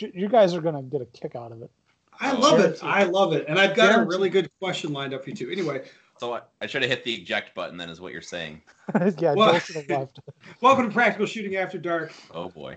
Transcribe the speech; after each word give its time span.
you 0.00 0.28
guys 0.28 0.54
are 0.54 0.60
gonna 0.60 0.82
get 0.82 1.00
a 1.02 1.06
kick 1.06 1.34
out 1.36 1.52
of 1.52 1.62
it. 1.62 1.70
I 2.18 2.32
love 2.32 2.60
it. 2.60 2.78
I 2.82 3.04
love 3.04 3.32
it. 3.32 3.46
And 3.48 3.58
I've 3.58 3.74
got 3.74 3.98
a 3.98 4.04
really 4.04 4.28
good 4.28 4.50
question 4.58 4.92
lined 4.92 5.14
up 5.14 5.24
for 5.24 5.30
you 5.30 5.36
too. 5.36 5.50
Anyway, 5.50 5.84
So 6.18 6.34
I, 6.34 6.42
I 6.60 6.66
should 6.66 6.82
have 6.82 6.90
hit 6.90 7.02
the 7.02 7.14
eject 7.14 7.54
button. 7.54 7.78
Then 7.78 7.88
is 7.88 8.00
what 8.00 8.12
you're 8.12 8.20
saying? 8.20 8.60
yeah, 9.18 9.32
Well- 9.34 9.52
Joel 9.52 9.58
should 9.60 9.76
have 9.76 9.88
left. 9.88 10.20
welcome 10.60 10.88
to 10.88 10.92
Practical 10.92 11.26
Shooting 11.26 11.56
After 11.56 11.78
Dark. 11.78 12.12
Oh 12.32 12.48
boy. 12.48 12.76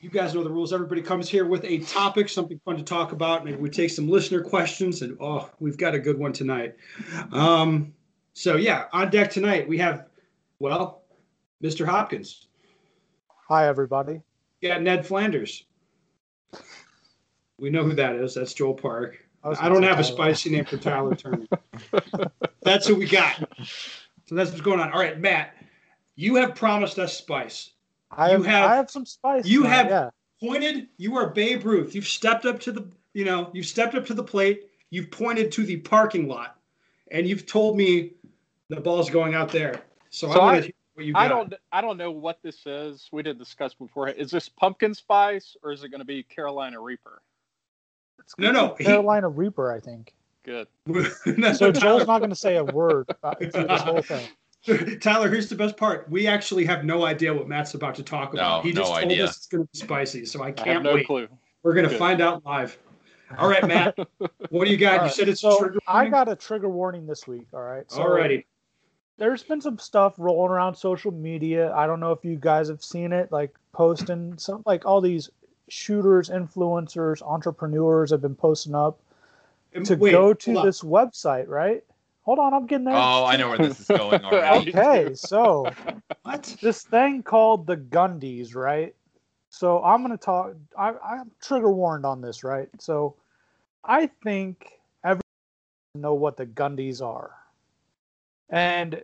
You 0.00 0.10
guys 0.10 0.34
know 0.34 0.44
the 0.44 0.50
rules. 0.50 0.70
Everybody 0.74 1.00
comes 1.00 1.30
here 1.30 1.46
with 1.46 1.64
a 1.64 1.78
topic, 1.78 2.28
something 2.28 2.60
fun 2.66 2.76
to 2.76 2.82
talk 2.82 3.12
about. 3.12 3.42
Maybe 3.42 3.56
we 3.56 3.70
take 3.70 3.88
some 3.88 4.06
listener 4.06 4.42
questions, 4.42 5.00
and 5.00 5.16
oh, 5.18 5.48
we've 5.60 5.78
got 5.78 5.94
a 5.94 5.98
good 5.98 6.18
one 6.18 6.34
tonight. 6.34 6.74
Um, 7.32 7.94
so 8.34 8.56
yeah, 8.56 8.84
on 8.92 9.08
deck 9.08 9.30
tonight 9.30 9.66
we 9.66 9.78
have, 9.78 10.04
well, 10.58 11.04
Mr. 11.62 11.86
Hopkins. 11.86 12.48
Hi, 13.48 13.66
everybody. 13.66 14.20
Yeah, 14.60 14.78
Ned 14.78 15.06
Flanders. 15.06 15.64
We 17.58 17.70
know 17.70 17.84
who 17.84 17.94
that 17.94 18.16
is. 18.16 18.34
That's 18.34 18.52
Joel 18.52 18.74
Park. 18.74 19.18
was 19.42 19.58
I 19.60 19.68
don't 19.68 19.82
have 19.82 20.00
a 20.00 20.04
spicy 20.04 20.50
name 20.50 20.64
for 20.64 20.76
Tyler 20.76 21.14
Turner. 21.14 21.46
that's 22.62 22.86
who 22.86 22.96
we 22.96 23.06
got. 23.06 23.36
So 24.26 24.34
that's 24.34 24.50
what's 24.50 24.62
going 24.62 24.80
on. 24.80 24.92
All 24.92 24.98
right, 24.98 25.18
Matt, 25.20 25.54
you 26.16 26.36
have 26.36 26.54
promised 26.54 26.98
us 26.98 27.16
spice. 27.16 27.70
I 28.10 28.30
have, 28.30 28.44
have- 28.46 28.70
I 28.70 28.76
have 28.76 28.90
some 28.90 29.06
spice. 29.06 29.44
you 29.46 29.62
tonight, 29.62 29.74
have- 29.76 29.88
yeah. 29.88 30.10
pointed. 30.40 30.88
You 30.96 31.16
are 31.16 31.28
Babe 31.30 31.64
Ruth. 31.64 31.94
You've 31.94 32.06
stepped 32.08 32.46
up 32.46 32.58
to 32.60 32.72
the, 32.72 32.88
you 33.12 33.24
know, 33.24 33.50
you've 33.52 33.66
stepped 33.66 33.94
up 33.94 34.06
to 34.06 34.14
the 34.14 34.24
plate. 34.24 34.70
You've 34.90 35.10
pointed 35.10 35.50
to 35.52 35.64
the 35.64 35.78
parking 35.78 36.28
lot, 36.28 36.56
and 37.10 37.26
you've 37.26 37.46
told 37.46 37.76
me 37.76 38.12
the 38.68 38.80
ball's 38.80 39.10
going 39.10 39.34
out 39.34 39.50
there. 39.50 39.82
So, 40.10 40.32
So 40.32 40.40
I 40.40 40.72
I- 40.94 40.98
what 40.98 41.06
you 41.06 41.12
got. 41.12 41.22
I 41.22 41.28
don't 41.28 41.54
I 41.72 41.80
don't 41.80 41.96
know 41.96 42.10
what 42.10 42.38
this 42.42 42.66
is. 42.66 43.08
We 43.12 43.22
didn't 43.22 43.38
discuss 43.38 43.74
before. 43.74 44.08
Is 44.08 44.30
this 44.30 44.48
pumpkin 44.48 44.94
spice 44.94 45.56
or 45.62 45.72
is 45.72 45.82
it 45.84 45.88
going 45.88 46.00
to 46.00 46.04
be 46.06 46.22
Carolina 46.22 46.80
Reaper? 46.80 47.22
No, 48.38 48.52
no. 48.52 48.74
he- 48.78 48.84
Carolina 48.84 49.28
Reaper, 49.28 49.72
I 49.72 49.80
think. 49.80 50.14
Good. 50.44 50.68
No, 50.86 51.52
So 51.52 51.72
Joel's 51.72 51.80
Tyler, 51.80 52.06
not 52.06 52.18
going 52.18 52.30
to 52.30 52.36
say 52.36 52.56
a 52.56 52.64
word 52.64 53.08
uh, 53.22 53.34
through 53.34 53.66
this 53.66 53.82
whole 53.82 54.02
thing. 54.02 54.28
Tyler, 55.00 55.28
here's 55.30 55.48
the 55.48 55.54
best 55.54 55.76
part. 55.76 56.08
We 56.10 56.26
actually 56.26 56.64
have 56.64 56.84
no 56.84 57.04
idea 57.04 57.34
what 57.34 57.48
Matt's 57.48 57.74
about 57.74 57.94
to 57.96 58.02
talk 58.02 58.32
about. 58.32 58.58
No, 58.58 58.62
he 58.62 58.72
just 58.74 58.90
no 58.90 58.98
told 58.98 59.12
idea. 59.12 59.24
us 59.24 59.36
it's 59.36 59.46
going 59.46 59.64
to 59.66 59.70
be 59.72 59.78
spicy, 59.78 60.24
so 60.24 60.42
I 60.42 60.46
I 60.46 60.48
have 60.48 60.56
can't 60.56 60.82
no 60.84 60.94
wait. 60.94 61.06
clue. 61.06 61.28
We're 61.62 61.74
going 61.74 61.88
to 61.88 61.96
find 61.98 62.20
out 62.20 62.44
live. 62.44 62.78
All 63.38 63.48
right, 63.48 63.66
Matt. 63.66 63.98
What 64.50 64.66
do 64.66 64.70
you 64.70 64.76
got? 64.76 64.90
All 64.90 64.96
you 64.96 65.02
right, 65.04 65.12
said 65.12 65.28
it's 65.28 65.40
so 65.40 65.58
trigger 65.58 65.78
I 65.88 66.06
got 66.06 66.28
a 66.28 66.36
trigger 66.36 66.68
warning 66.68 67.06
this 67.06 67.26
week. 67.26 67.46
All 67.52 67.62
right. 67.62 67.90
So 67.90 68.00
Alrighty. 68.00 68.44
There's 69.16 69.42
been 69.42 69.60
some 69.60 69.78
stuff 69.78 70.14
rolling 70.18 70.50
around 70.50 70.74
social 70.74 71.12
media. 71.12 71.72
I 71.74 71.86
don't 71.86 72.00
know 72.00 72.12
if 72.12 72.24
you 72.24 72.36
guys 72.36 72.68
have 72.68 72.82
seen 72.82 73.12
it, 73.12 73.30
like 73.30 73.54
posting 73.72 74.36
some, 74.38 74.62
like 74.66 74.84
all 74.84 75.00
these 75.00 75.30
shooters, 75.68 76.30
influencers, 76.30 77.22
entrepreneurs 77.22 78.10
have 78.10 78.20
been 78.20 78.34
posting 78.34 78.74
up 78.74 78.98
to 79.84 79.96
Wait, 79.96 80.12
go 80.12 80.34
to 80.34 80.50
hold 80.50 80.58
on. 80.58 80.66
this 80.66 80.82
website, 80.82 81.48
right? 81.48 81.84
Hold 82.22 82.38
on, 82.38 82.54
I'm 82.54 82.66
getting 82.66 82.86
there. 82.86 82.96
Oh, 82.96 83.24
I 83.24 83.36
know 83.36 83.50
where 83.50 83.58
this 83.58 83.80
is 83.80 83.88
going 83.88 84.24
already. 84.24 84.70
Okay, 84.70 85.14
so 85.14 85.70
What? 86.22 86.56
this 86.62 86.82
thing 86.84 87.22
called 87.22 87.66
the 87.66 87.76
Gundies, 87.76 88.54
right? 88.54 88.94
So 89.50 89.82
I'm 89.84 90.02
gonna 90.02 90.16
talk. 90.16 90.54
I, 90.76 90.94
I'm 91.04 91.30
trigger 91.40 91.70
warned 91.70 92.06
on 92.06 92.20
this, 92.20 92.42
right? 92.42 92.68
So 92.80 93.14
I 93.84 94.08
think 94.22 94.70
everyone 95.04 95.22
know 95.94 96.14
what 96.14 96.36
the 96.36 96.46
Gundies 96.46 97.02
are, 97.02 97.32
and 98.50 99.02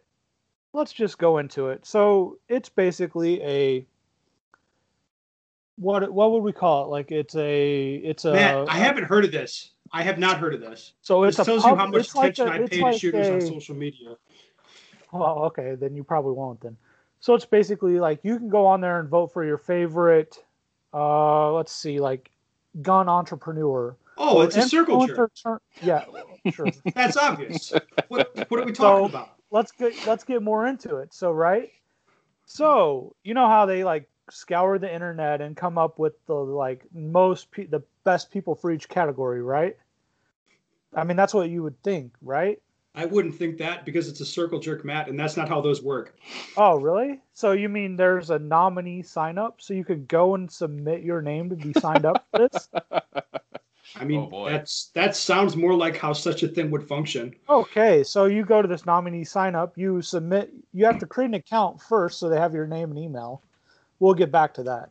let's 0.72 0.92
just 0.92 1.18
go 1.18 1.38
into 1.38 1.68
it. 1.68 1.84
So 1.86 2.38
it's 2.48 2.68
basically 2.68 3.42
a 3.42 3.86
what 5.76 6.12
what 6.12 6.32
would 6.32 6.42
we 6.42 6.52
call 6.52 6.84
it? 6.84 6.88
Like 6.88 7.10
it's 7.10 7.34
a 7.36 7.94
it's 7.96 8.24
a 8.24 8.32
Matt, 8.32 8.68
I 8.68 8.76
haven't 8.76 9.04
heard 9.04 9.24
of 9.24 9.32
this. 9.32 9.70
I 9.92 10.02
have 10.02 10.18
not 10.18 10.38
heard 10.38 10.54
of 10.54 10.60
this. 10.60 10.92
so 11.02 11.24
it 11.24 11.32
tells 11.34 11.62
pub- 11.62 11.72
you 11.72 11.76
how 11.76 11.86
much 11.86 12.00
it's 12.00 12.14
like 12.14 12.32
attention 12.34 12.62
a- 12.62 12.64
I 12.64 12.68
pay 12.68 12.80
like 12.82 12.92
to 12.94 12.98
shooters 12.98 13.28
on 13.28 13.40
social 13.40 13.74
media. 13.74 14.16
Well, 15.12 15.40
okay, 15.46 15.74
then 15.74 15.96
you 15.96 16.04
probably 16.04 16.34
won't 16.34 16.60
then. 16.60 16.76
So 17.18 17.34
it's 17.34 17.44
basically 17.44 17.98
like 17.98 18.20
you 18.22 18.38
can 18.38 18.48
go 18.48 18.66
on 18.66 18.80
there 18.80 19.00
and 19.00 19.08
vote 19.08 19.32
for 19.32 19.44
your 19.44 19.58
favorite 19.58 20.42
uh 20.94 21.52
let's 21.52 21.72
see, 21.72 21.98
like 21.98 22.30
gun 22.82 23.08
entrepreneur. 23.08 23.96
Oh, 24.18 24.42
it's 24.42 24.56
a 24.56 24.62
circle 24.68 25.06
jerk. 25.06 25.30
turn- 25.42 25.58
yeah, 25.82 26.04
sure. 26.52 26.66
That's 26.94 27.16
obvious. 27.16 27.72
What, 28.08 28.36
what 28.50 28.60
are 28.60 28.66
we 28.66 28.72
talking 28.72 28.74
So- 28.74 29.04
about? 29.06 29.30
Let's 29.50 29.72
get 29.72 30.06
let's 30.06 30.24
get 30.24 30.42
more 30.42 30.66
into 30.66 30.96
it. 30.96 31.12
So 31.14 31.32
right? 31.32 31.70
So, 32.46 33.14
you 33.22 33.34
know 33.34 33.46
how 33.46 33.66
they 33.66 33.84
like 33.84 34.08
scour 34.28 34.78
the 34.78 34.92
internet 34.92 35.40
and 35.40 35.56
come 35.56 35.78
up 35.78 35.98
with 35.98 36.14
the 36.26 36.34
like 36.34 36.84
most 36.92 37.50
pe- 37.50 37.66
the 37.66 37.82
best 38.04 38.30
people 38.30 38.54
for 38.54 38.70
each 38.70 38.88
category, 38.88 39.42
right? 39.42 39.76
I 40.94 41.04
mean, 41.04 41.16
that's 41.16 41.32
what 41.32 41.48
you 41.48 41.62
would 41.62 41.80
think, 41.82 42.12
right? 42.22 42.60
I 42.94 43.04
wouldn't 43.06 43.36
think 43.36 43.58
that 43.58 43.84
because 43.84 44.08
it's 44.08 44.20
a 44.20 44.26
circle 44.26 44.58
jerk, 44.58 44.84
Matt, 44.84 45.08
and 45.08 45.18
that's 45.18 45.36
not 45.36 45.48
how 45.48 45.60
those 45.60 45.80
work. 45.80 46.18
Oh, 46.56 46.76
really? 46.76 47.20
So 47.34 47.52
you 47.52 47.68
mean 47.68 47.94
there's 47.94 48.30
a 48.30 48.38
nominee 48.38 49.02
sign 49.02 49.38
up 49.38 49.60
so 49.60 49.74
you 49.74 49.84
could 49.84 50.08
go 50.08 50.34
and 50.34 50.50
submit 50.50 51.02
your 51.02 51.22
name 51.22 51.50
to 51.50 51.56
be 51.56 51.72
signed 51.78 52.04
up 52.04 52.26
for 52.32 52.48
this? 52.48 52.68
I 53.96 54.04
mean, 54.04 54.28
Oh, 54.32 54.48
that's 54.48 54.90
that 54.94 55.16
sounds 55.16 55.56
more 55.56 55.74
like 55.74 55.96
how 55.96 56.12
such 56.12 56.42
a 56.42 56.48
thing 56.48 56.70
would 56.70 56.86
function. 56.86 57.34
Okay, 57.48 58.02
so 58.04 58.26
you 58.26 58.44
go 58.44 58.62
to 58.62 58.68
this 58.68 58.86
nominee 58.86 59.24
sign 59.24 59.54
up, 59.54 59.76
you 59.76 60.00
submit, 60.02 60.52
you 60.72 60.84
have 60.84 60.98
to 60.98 61.06
create 61.06 61.28
an 61.28 61.34
account 61.34 61.80
first 61.80 62.18
so 62.18 62.28
they 62.28 62.38
have 62.38 62.54
your 62.54 62.66
name 62.66 62.90
and 62.90 62.98
email. 62.98 63.42
We'll 63.98 64.14
get 64.14 64.30
back 64.32 64.54
to 64.54 64.62
that. 64.64 64.90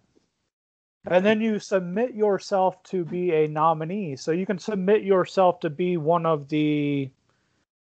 And 1.07 1.25
then 1.25 1.39
you 1.41 1.59
submit 1.59 2.13
yourself 2.13 2.83
to 2.83 3.05
be 3.05 3.31
a 3.31 3.47
nominee. 3.47 4.15
So 4.17 4.31
you 4.31 4.45
can 4.45 4.59
submit 4.59 5.03
yourself 5.03 5.59
to 5.61 5.69
be 5.69 5.97
one 5.97 6.25
of 6.25 6.49
the 6.49 7.09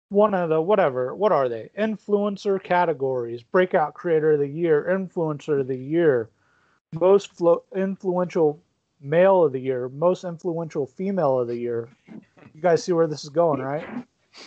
one 0.09 0.33
of 0.33 0.47
the 0.49 0.61
whatever, 0.61 1.13
what 1.13 1.33
are 1.33 1.49
they? 1.49 1.69
Influencer 1.77 2.63
categories, 2.63 3.43
breakout 3.43 3.93
creator 3.93 4.33
of 4.33 4.39
the 4.39 4.47
year, 4.47 4.87
influencer 4.89 5.59
of 5.59 5.67
the 5.67 5.75
year, 5.77 6.29
most 6.93 7.33
flo- 7.33 7.63
influential 7.75 8.61
male 9.01 9.43
of 9.43 9.53
the 9.53 9.59
year, 9.59 9.89
most 9.89 10.23
influential 10.23 10.85
female 10.85 11.39
of 11.39 11.47
the 11.47 11.55
year. 11.55 11.89
You 12.53 12.61
guys 12.61 12.83
see 12.83 12.91
where 12.91 13.07
this 13.07 13.23
is 13.23 13.29
going, 13.29 13.61
right? 13.61 13.85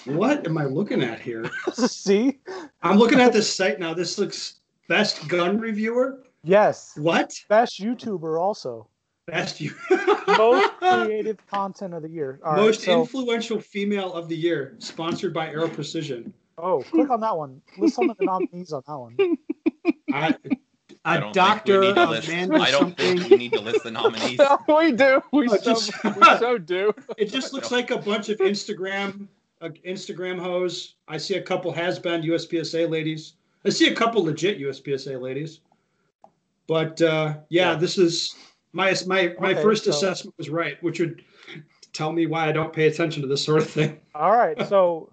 What 0.05 0.47
am 0.47 0.59
I 0.59 0.65
looking 0.65 1.03
at 1.03 1.21
here? 1.21 1.51
see? 1.75 2.39
I'm 2.83 2.99
looking 2.99 3.21
at 3.21 3.33
this 3.33 3.53
site 3.53 3.81
now. 3.81 3.95
This 3.95 4.19
looks 4.19 4.61
best 4.89 5.29
gun 5.29 5.59
reviewer. 5.59 6.23
Yes. 6.43 6.93
What? 6.97 7.35
Best 7.49 7.81
YouTuber 7.81 8.41
also. 8.41 8.89
Best 9.27 9.61
you. 9.61 9.73
Most 10.29 10.73
creative 10.79 11.45
content 11.51 11.95
of 11.95 12.03
the 12.03 12.09
year. 12.09 12.41
All 12.45 12.53
right, 12.53 12.63
Most 12.63 12.83
so, 12.83 13.01
influential 13.01 13.61
female 13.61 14.13
of 14.13 14.29
the 14.29 14.37
year, 14.37 14.75
sponsored 14.79 15.35
by 15.35 15.49
Aero 15.49 15.69
Precision. 15.69 16.33
oh, 16.59 16.83
click 16.91 17.11
on 17.11 17.21
that 17.21 17.37
one. 17.37 17.61
List 17.79 17.95
some 17.95 18.11
of 18.11 18.17
the 18.17 18.25
nominees 18.25 18.73
on 18.73 18.83
that 18.87 18.97
one. 18.97 19.37
I, 20.13 20.35
I 21.05 21.17
a 21.17 21.21
don't 21.21 21.33
doctor, 21.35 21.81
think 21.83 21.97
we 21.97 22.03
need 22.03 22.07
to 22.07 22.11
list, 22.11 22.29
man 22.29 22.55
I 22.61 22.71
don't 22.71 22.97
think 22.97 23.19
something. 23.21 23.31
we 23.31 23.37
need 23.45 23.53
to 23.55 23.61
list 23.61 23.85
the 23.85 23.91
nominees. 23.91 24.39
no, 24.39 24.59
we 24.69 24.93
do. 24.93 25.23
We 25.33 25.49
Oh, 25.49 25.57
so, 25.57 25.73
just- 25.73 26.05
we 26.05 26.13
so 26.39 26.59
do. 26.59 26.93
It 27.17 27.27
just 27.33 27.53
looks 27.53 27.71
like 27.71 27.91
a 27.91 27.99
bunch 27.99 28.29
of 28.29 28.39
Instagram, 28.39 29.27
uh, 29.63 29.69
Instagram 29.87 30.39
hoes. 30.39 30.95
I 31.09 31.17
see 31.17 31.37
a 31.37 31.43
couple 31.43 31.73
has-been 31.73 32.23
USPSA 32.23 32.89
ladies. 32.91 33.35
I 33.65 33.71
see 33.71 33.89
a 33.89 33.95
couple 33.95 34.25
legit 34.25 34.59
USPSA 34.61 35.21
ladies. 35.21 35.61
But 36.67 37.01
uh, 37.03 37.35
yeah, 37.49 37.73
Yeah. 37.73 37.75
this 37.79 37.97
is 37.99 38.35
my 38.73 38.95
my 39.07 39.35
my 39.41 39.53
Okay, 39.53 39.63
first 39.63 39.85
so- 39.85 39.91
assessment 39.91 40.35
was 40.39 40.51
right, 40.51 40.81
which 40.83 41.01
would 41.01 41.23
tell 41.93 42.13
me 42.13 42.27
why 42.27 42.47
I 42.49 42.53
don't 42.53 42.73
pay 42.73 42.87
attention 42.87 43.23
to 43.23 43.29
this 43.29 43.43
sort 43.45 43.63
of 43.63 43.71
thing. 43.71 43.99
All 44.15 44.33
right, 44.37 44.57
so 44.69 45.11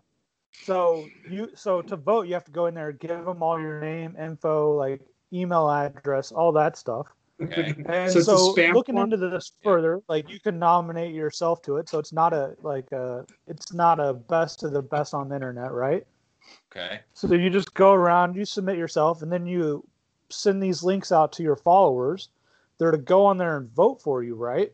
so 0.51 1.05
you 1.29 1.49
so 1.55 1.81
to 1.83 1.95
vote 1.95 2.27
you 2.27 2.33
have 2.33 2.43
to 2.45 2.51
go 2.51 2.65
in 2.67 2.73
there, 2.75 2.91
give 2.91 3.23
them 3.25 3.41
all 3.41 3.59
your 3.59 3.79
name, 3.81 4.15
info, 4.19 4.75
like 4.75 5.01
email 5.33 5.69
address, 5.69 6.31
all 6.31 6.51
that 6.53 6.77
stuff. 6.77 7.07
Okay. 7.41 7.75
And 7.87 8.11
So 8.11 8.19
so, 8.21 8.53
spam 8.53 8.73
looking 8.73 8.95
form? 8.95 9.05
into 9.05 9.17
this 9.17 9.51
further, 9.63 10.01
like 10.09 10.29
you 10.29 10.39
can 10.39 10.57
nominate 10.59 11.13
yourself 11.13 11.61
to 11.63 11.77
it. 11.77 11.87
So 11.89 11.99
it's 11.99 12.13
not 12.13 12.33
a 12.33 12.55
like 12.61 12.91
a 12.91 13.25
it's 13.47 13.73
not 13.73 13.99
a 13.99 14.13
best 14.13 14.63
of 14.63 14.71
the 14.73 14.81
best 14.81 15.13
on 15.13 15.29
the 15.29 15.35
internet, 15.35 15.71
right? 15.71 16.05
Okay. 16.71 17.01
So 17.13 17.33
you 17.33 17.49
just 17.49 17.73
go 17.73 17.91
around, 17.93 18.35
you 18.35 18.45
submit 18.45 18.77
yourself, 18.77 19.21
and 19.21 19.31
then 19.31 19.45
you 19.45 19.85
send 20.29 20.61
these 20.63 20.83
links 20.83 21.11
out 21.11 21.31
to 21.33 21.43
your 21.43 21.55
followers. 21.57 22.29
They're 22.77 22.91
to 22.91 22.97
go 22.97 23.25
on 23.25 23.37
there 23.37 23.57
and 23.57 23.69
vote 23.71 24.01
for 24.01 24.23
you, 24.23 24.35
right? 24.35 24.71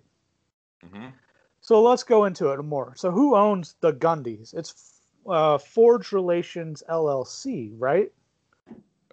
hmm 0.84 1.10
So 1.62 1.82
let's 1.82 2.04
go 2.04 2.26
into 2.26 2.50
it 2.50 2.62
more. 2.64 2.94
So 2.96 3.10
who 3.12 3.36
owns 3.36 3.76
the 3.80 3.94
Gundies? 3.94 4.54
It's 4.54 5.02
uh, 5.28 5.58
Forge 5.58 6.12
Relations 6.12 6.84
LLC, 6.90 7.74
right? 7.78 8.12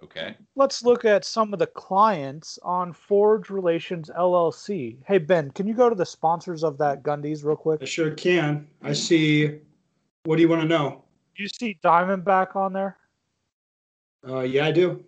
Okay. 0.03 0.35
Let's 0.55 0.83
look 0.83 1.05
at 1.05 1.23
some 1.23 1.53
of 1.53 1.59
the 1.59 1.67
clients 1.67 2.57
on 2.63 2.91
Forge 2.91 3.49
Relations 3.49 4.09
LLC. 4.17 4.97
Hey 5.05 5.19
Ben, 5.19 5.51
can 5.51 5.67
you 5.67 5.73
go 5.75 5.89
to 5.89 5.95
the 5.95 6.05
sponsors 6.05 6.63
of 6.63 6.77
that 6.79 7.03
Gundies 7.03 7.43
real 7.45 7.53
I 7.53 7.61
quick? 7.61 7.87
sure 7.87 8.11
can. 8.11 8.67
I 8.81 8.93
see. 8.93 9.59
What 10.23 10.37
do 10.37 10.41
you 10.41 10.49
want 10.49 10.63
to 10.63 10.67
know? 10.67 11.03
You 11.35 11.47
see 11.47 11.77
Diamondback 11.83 12.55
on 12.55 12.73
there. 12.73 12.97
Uh, 14.27 14.41
yeah, 14.41 14.65
I 14.65 14.71
do. 14.71 15.03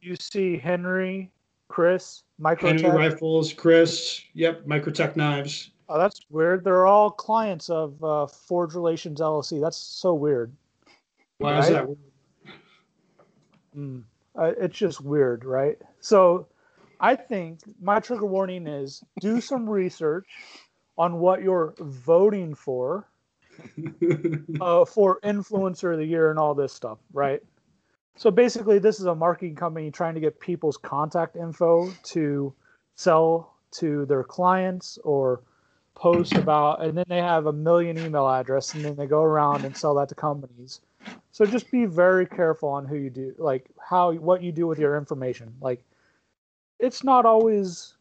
You 0.00 0.14
see 0.20 0.56
Henry, 0.56 1.30
Chris, 1.68 2.22
Enemy 2.44 2.56
Microtech. 2.82 2.94
rifles, 2.94 3.52
Chris. 3.52 4.20
Yep, 4.34 4.64
Microtech 4.66 5.16
knives. 5.16 5.70
Oh, 5.88 5.98
that's 5.98 6.20
weird. 6.30 6.64
They're 6.64 6.86
all 6.86 7.10
clients 7.10 7.70
of 7.70 8.02
uh, 8.04 8.26
Forge 8.26 8.74
Relations 8.74 9.20
LLC. 9.20 9.60
That's 9.60 9.76
so 9.76 10.14
weird. 10.14 10.52
Why 11.38 11.58
is 11.58 11.70
Right. 11.70 11.86
that? 11.86 12.48
Mm. 13.76 14.02
Uh, 14.38 14.52
it's 14.58 14.78
just 14.78 15.00
weird, 15.00 15.44
right? 15.44 15.78
So, 16.00 16.46
I 17.00 17.16
think 17.16 17.60
my 17.80 18.00
trigger 18.00 18.26
warning 18.26 18.66
is 18.66 19.02
do 19.20 19.40
some 19.40 19.68
research 19.70 20.26
on 20.96 21.18
what 21.18 21.42
you're 21.42 21.74
voting 21.78 22.54
for 22.54 23.08
uh, 24.60 24.84
for 24.84 25.20
influencer 25.20 25.92
of 25.92 25.98
the 25.98 26.04
year 26.04 26.30
and 26.30 26.38
all 26.38 26.54
this 26.54 26.72
stuff, 26.72 26.98
right? 27.12 27.42
So 28.16 28.32
basically, 28.32 28.80
this 28.80 28.98
is 28.98 29.06
a 29.06 29.14
marketing 29.14 29.54
company 29.54 29.90
trying 29.90 30.14
to 30.14 30.20
get 30.20 30.40
people's 30.40 30.76
contact 30.76 31.36
info 31.36 31.92
to 32.04 32.52
sell 32.96 33.54
to 33.70 34.06
their 34.06 34.24
clients 34.24 34.98
or 35.04 35.42
post 35.94 36.34
about, 36.34 36.82
and 36.82 36.98
then 36.98 37.04
they 37.08 37.18
have 37.18 37.46
a 37.46 37.52
million 37.52 37.96
email 37.96 38.28
address, 38.28 38.74
and 38.74 38.84
then 38.84 38.96
they 38.96 39.06
go 39.06 39.22
around 39.22 39.64
and 39.64 39.76
sell 39.76 39.94
that 39.94 40.08
to 40.08 40.16
companies. 40.16 40.80
So 41.30 41.46
just 41.46 41.70
be 41.70 41.84
very 41.84 42.26
careful 42.26 42.68
on 42.68 42.84
who 42.86 42.96
you 42.96 43.10
do, 43.10 43.34
like 43.38 43.66
how 43.80 44.12
what 44.14 44.42
you 44.42 44.50
do 44.52 44.66
with 44.66 44.78
your 44.78 44.96
information. 44.96 45.54
Like, 45.60 45.84
it's 46.78 47.04
not 47.04 47.24
always 47.24 47.94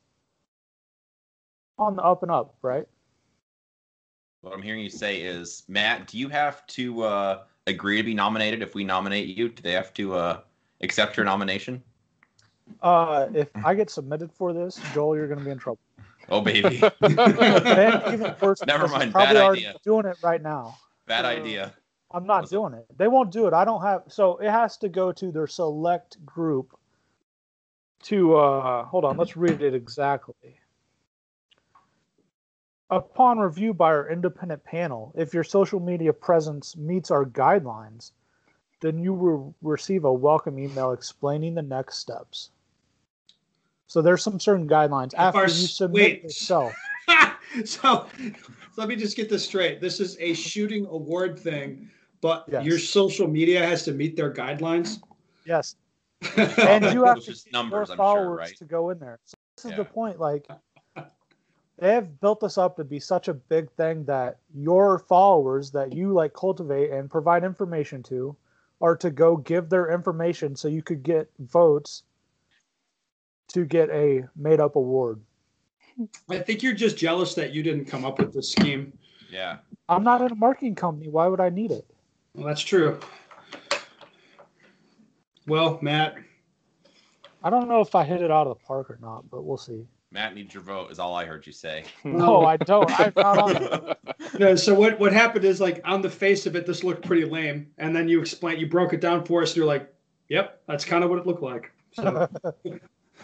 on 1.77 1.95
the 1.95 2.03
up 2.03 2.23
and 2.23 2.31
up, 2.31 2.55
right? 2.61 2.87
What 4.41 4.53
I'm 4.53 4.61
hearing 4.61 4.81
you 4.81 4.89
say 4.89 5.21
is, 5.21 5.63
Matt, 5.67 6.07
do 6.07 6.17
you 6.17 6.29
have 6.29 6.65
to 6.67 7.03
uh, 7.03 7.43
agree 7.67 7.97
to 7.97 8.03
be 8.03 8.13
nominated 8.13 8.61
if 8.61 8.75
we 8.75 8.83
nominate 8.83 9.27
you? 9.27 9.49
Do 9.49 9.61
they 9.61 9.73
have 9.73 9.93
to 9.95 10.15
uh, 10.15 10.39
accept 10.81 11.17
your 11.17 11.25
nomination? 11.25 11.83
Uh, 12.81 13.27
if 13.33 13.49
I 13.63 13.73
get 13.73 13.89
submitted 13.89 14.31
for 14.31 14.53
this, 14.53 14.79
Joel, 14.93 15.15
you're 15.15 15.27
going 15.27 15.39
to 15.39 15.45
be 15.45 15.51
in 15.51 15.57
trouble. 15.57 15.79
Oh, 16.29 16.41
baby. 16.41 16.81
And 17.01 18.13
even 18.13 18.35
worse, 18.41 18.61
Never 18.65 18.87
mind, 18.87 19.13
bad 19.13 19.35
idea. 19.37 19.75
doing 19.83 20.05
it 20.05 20.17
right 20.21 20.41
now. 20.41 20.77
Bad 21.05 21.25
Uh, 21.25 21.29
idea. 21.29 21.73
I'm 22.11 22.25
not 22.25 22.49
doing 22.49 22.73
it. 22.73 22.85
They 22.97 23.07
won't 23.07 23.31
do 23.31 23.47
it. 23.47 23.53
I 23.53 23.65
don't 23.65 23.81
have. 23.81 24.03
So 24.07 24.37
it 24.37 24.49
has 24.49 24.77
to 24.77 24.89
go 24.89 25.11
to 25.11 25.31
their 25.31 25.47
select 25.47 26.23
group. 26.25 26.77
To 28.03 28.35
uh, 28.35 28.85
hold 28.85 29.05
on, 29.05 29.17
let's 29.17 29.35
read 29.35 29.61
it 29.61 29.73
exactly. 29.73 30.59
Upon 32.89 33.39
review 33.39 33.73
by 33.73 33.87
our 33.87 34.09
independent 34.09 34.63
panel, 34.63 35.11
if 35.17 35.33
your 35.33 35.43
social 35.43 35.79
media 35.79 36.13
presence 36.13 36.77
meets 36.77 37.11
our 37.11 37.25
guidelines, 37.25 38.11
then 38.79 38.99
you 38.99 39.13
will 39.13 39.53
receive 39.61 40.05
a 40.05 40.13
welcome 40.13 40.57
email 40.59 40.91
explaining 40.91 41.55
the 41.55 41.61
next 41.61 41.97
steps. 41.97 42.51
So 43.87 44.01
there's 44.01 44.21
some 44.21 44.39
certain 44.39 44.69
guidelines 44.69 45.13
after 45.15 45.39
our 45.39 45.45
you 45.45 45.49
submit 45.49 45.93
wait. 45.93 46.23
yourself. 46.23 46.73
so, 47.09 47.25
so 47.65 48.05
let 48.77 48.87
me 48.87 48.95
just 48.95 49.17
get 49.17 49.29
this 49.29 49.43
straight. 49.43 49.81
This 49.81 49.99
is 49.99 50.17
a 50.19 50.33
shooting 50.33 50.85
award 50.85 51.39
thing, 51.39 51.89
but 52.21 52.45
Yes. 52.51 52.65
your 52.65 52.79
social 52.79 53.27
media 53.27 53.65
has 53.65 53.83
to 53.85 53.91
meet 53.93 54.15
their 54.15 54.33
guidelines. 54.33 55.01
Yes, 55.45 55.75
and 56.37 56.85
you 56.93 57.03
have 57.05 57.19
to 57.19 57.21
just 57.21 57.45
get 57.45 57.53
more 57.53 57.63
numbers, 57.63 57.89
I'm 57.89 57.97
sure, 57.97 58.05
followers 58.05 58.37
right? 58.39 58.57
to 58.57 58.65
go 58.65 58.89
in 58.89 58.99
there. 58.99 59.19
So 59.25 59.37
this 59.55 59.65
is 59.65 59.71
Yeah. 59.71 59.77
the 59.77 59.85
point. 59.85 60.19
Like 60.19 60.47
they 61.79 61.93
have 61.93 62.19
built 62.19 62.39
this 62.39 62.57
up 62.57 62.75
to 62.77 62.83
be 62.83 62.99
such 62.99 63.27
a 63.27 63.33
big 63.33 63.69
thing 63.71 64.03
that 64.05 64.39
your 64.53 64.99
followers 64.99 65.71
that 65.71 65.93
you 65.93 66.11
like 66.11 66.33
cultivate 66.33 66.91
and 66.91 67.09
provide 67.09 67.43
information 67.43 68.01
to 68.03 68.35
are 68.81 68.95
to 68.97 69.09
go 69.11 69.37
give 69.37 69.69
their 69.69 69.91
information 69.91 70.55
so 70.55 70.67
you 70.67 70.81
could 70.81 71.03
get 71.03 71.29
votes 71.39 72.03
to 73.49 73.63
get 73.65 73.89
a 73.91 74.23
made 74.35 74.59
up 74.59 74.75
award. 74.75 75.21
I 76.29 76.39
think 76.39 76.61
you're 76.61 76.73
just 76.73 76.97
jealous 76.97 77.33
that 77.35 77.53
you 77.53 77.63
didn't 77.63 77.85
come 77.85 78.05
up 78.05 78.19
with 78.19 78.33
this 78.33 78.51
scheme. 78.51 78.93
Yeah. 79.31 79.57
I'm 79.89 80.03
not 80.03 80.21
in 80.21 80.31
a 80.31 80.35
marketing 80.35 80.75
company. 80.75 81.07
Why 81.09 81.27
would 81.27 81.39
I 81.39 81.49
need 81.49 81.71
it? 81.71 81.85
Well, 82.37 82.45
that's 82.45 82.61
true. 82.61 82.99
Well, 85.47 85.79
Matt, 85.81 86.15
I 87.43 87.49
don't 87.49 87.67
know 87.67 87.81
if 87.81 87.95
I 87.95 88.03
hit 88.03 88.21
it 88.21 88.29
out 88.29 88.45
of 88.45 88.57
the 88.57 88.63
park 88.63 88.91
or 88.91 88.99
not, 89.01 89.27
but 89.31 89.43
we'll 89.43 89.57
see. 89.57 89.87
Matt 90.11 90.35
needs 90.35 90.53
your 90.53 90.61
vote, 90.61 90.91
is 90.91 90.99
all 90.99 91.15
I 91.15 91.25
heard 91.25 91.47
you 91.47 91.51
say. 91.51 91.83
No, 92.03 92.45
I 92.45 92.57
don't. 92.57 92.89
I'm 92.99 93.11
not 93.15 93.37
on 93.39 93.55
it. 93.55 93.97
no, 94.39 94.55
so 94.55 94.75
what 94.75 94.99
what 94.99 95.13
happened 95.13 95.45
is 95.45 95.59
like 95.59 95.81
on 95.83 96.01
the 96.03 96.09
face 96.11 96.45
of 96.45 96.55
it, 96.55 96.67
this 96.67 96.83
looked 96.83 97.03
pretty 97.05 97.25
lame, 97.25 97.71
and 97.79 97.95
then 97.95 98.07
you 98.07 98.21
explain, 98.21 98.59
you 98.59 98.67
broke 98.67 98.93
it 98.93 99.01
down 99.01 99.25
for 99.25 99.41
us, 99.41 99.49
and 99.51 99.57
you're 99.57 99.65
like, 99.65 99.91
"Yep, 100.29 100.61
that's 100.67 100.85
kind 100.85 101.03
of 101.03 101.09
what 101.09 101.17
it 101.19 101.25
looked 101.25 101.41
like." 101.41 101.71
So, 101.93 102.29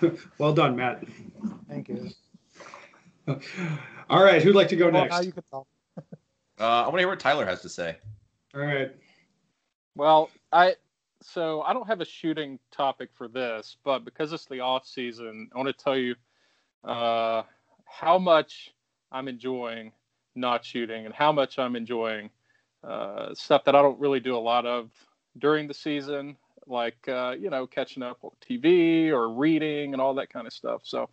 well 0.40 0.54
done, 0.54 0.76
Matt. 0.76 1.04
Thank 1.70 1.90
you. 1.90 2.10
All 4.10 4.24
right, 4.24 4.42
who'd 4.42 4.56
like 4.56 4.70
to 4.70 4.76
go 4.76 4.90
Well, 4.90 5.04
next? 5.04 5.12
now 5.14 5.22
you 5.22 5.32
can 5.32 5.44
tell. 5.44 5.68
Uh, 6.60 6.64
I 6.64 6.82
want 6.84 6.94
to 6.96 7.00
hear 7.00 7.08
what 7.10 7.20
Tyler 7.20 7.46
has 7.46 7.62
to 7.62 7.70
say. 7.70 7.98
All 8.56 8.62
right. 8.62 8.92
Well, 9.96 10.30
I 10.52 10.76
so 11.22 11.62
I 11.62 11.74
don't 11.74 11.88
have 11.88 12.02
a 12.02 12.06
shooting 12.06 12.60
topic 12.72 13.10
for 13.14 13.28
this, 13.28 13.78
but 13.84 14.04
because 14.06 14.34
it's 14.34 14.46
the 14.46 14.60
off 14.60 14.86
season, 14.86 15.50
I 15.54 15.58
want 15.58 15.76
to 15.76 15.84
tell 15.84 15.98
you 15.98 16.16
uh, 16.84 17.44
how 17.86 18.18
much 18.18 18.74
I'm 19.12 19.28
enjoying 19.28 19.92
not 20.36 20.66
shooting 20.66 21.06
and 21.06 21.14
how 21.14 21.32
much 21.32 21.60
I'm 21.60 21.76
enjoying 21.76 22.30
uh, 22.84 23.34
stuff 23.34 23.64
that 23.66 23.76
I 23.76 23.82
don't 23.82 24.00
really 24.00 24.20
do 24.20 24.36
a 24.36 24.40
lot 24.40 24.66
of 24.66 24.90
during 25.38 25.68
the 25.68 25.74
season, 25.74 26.38
like 26.68 27.08
uh, 27.08 27.36
you 27.40 27.50
know 27.50 27.68
catching 27.68 28.04
up 28.04 28.20
on 28.24 28.32
TV 28.42 29.10
or 29.10 29.30
reading 29.30 29.94
and 29.94 30.02
all 30.02 30.14
that 30.16 30.32
kind 30.32 30.48
of 30.48 30.54
stuff. 30.54 30.82
So, 30.84 31.10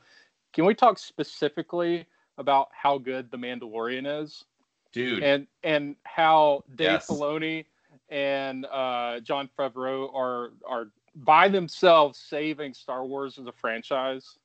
can 0.53 0.65
we 0.65 0.75
talk 0.75 0.99
specifically 0.99 2.07
about 2.39 2.69
how 2.73 2.99
good 2.99 3.31
The 3.31 3.37
Mandalorian 3.37 4.23
is? 4.23 4.45
Dude, 4.93 5.23
and 5.23 5.47
and 5.63 5.97
how 6.05 6.65
Dave 6.75 6.89
Yes. 6.89 7.07
Filoni 7.07 7.67
and 8.11 8.67
uh, 8.67 9.21
Jon 9.21 9.49
Favreau 9.59 10.13
are 10.15 10.51
are 10.69 10.89
by 11.17 11.49
themselves 11.49 12.19
saving 12.19 12.75
Star 12.75 13.05
Wars 13.05 13.39
as 13.39 13.47
a 13.47 13.53
franchise. 13.53 14.37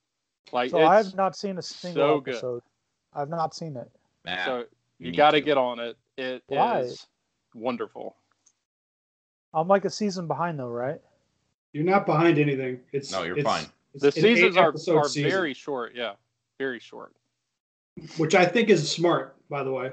Like 0.51 0.71
So 0.71 0.83
I've 0.83 1.15
not 1.15 1.35
seen 1.35 1.57
a 1.57 1.61
single 1.61 2.17
so 2.17 2.19
good. 2.21 2.31
episode. 2.35 2.63
I've 3.13 3.29
not 3.29 3.55
seen 3.55 3.75
it. 3.77 3.89
Matt. 4.23 4.45
so 4.45 4.57
you 4.99 5.07
you 5.11 5.13
got 5.15 5.31
to 5.31 5.39
to. 5.39 5.45
get 5.45 5.57
on 5.57 5.79
it. 5.79 5.97
It 6.17 6.35
is 6.35 6.41
Why? 6.47 6.87
wonderful. 7.53 8.15
I'm 9.53 9.67
like 9.67 9.85
a 9.85 9.89
season 9.89 10.27
behind 10.27 10.59
though, 10.59 10.67
right? 10.69 10.99
You're 11.73 11.83
not 11.83 12.05
behind 12.05 12.37
anything. 12.37 12.79
It's 12.93 13.11
No, 13.11 13.23
you're 13.23 13.37
it's- 13.37 13.43
fine. 13.61 13.69
it's 13.93 14.03
The 14.03 14.11
seasons 14.11 14.57
are, 14.57 14.69
are 14.73 15.07
season, 15.07 15.29
very 15.29 15.53
short. 15.53 15.93
Yeah, 15.95 16.13
very 16.59 16.79
short. 16.79 17.13
which 18.17 18.35
I 18.35 18.45
think 18.45 18.69
is 18.69 18.89
smart, 18.91 19.35
by 19.49 19.63
the 19.63 19.71
way. 19.71 19.91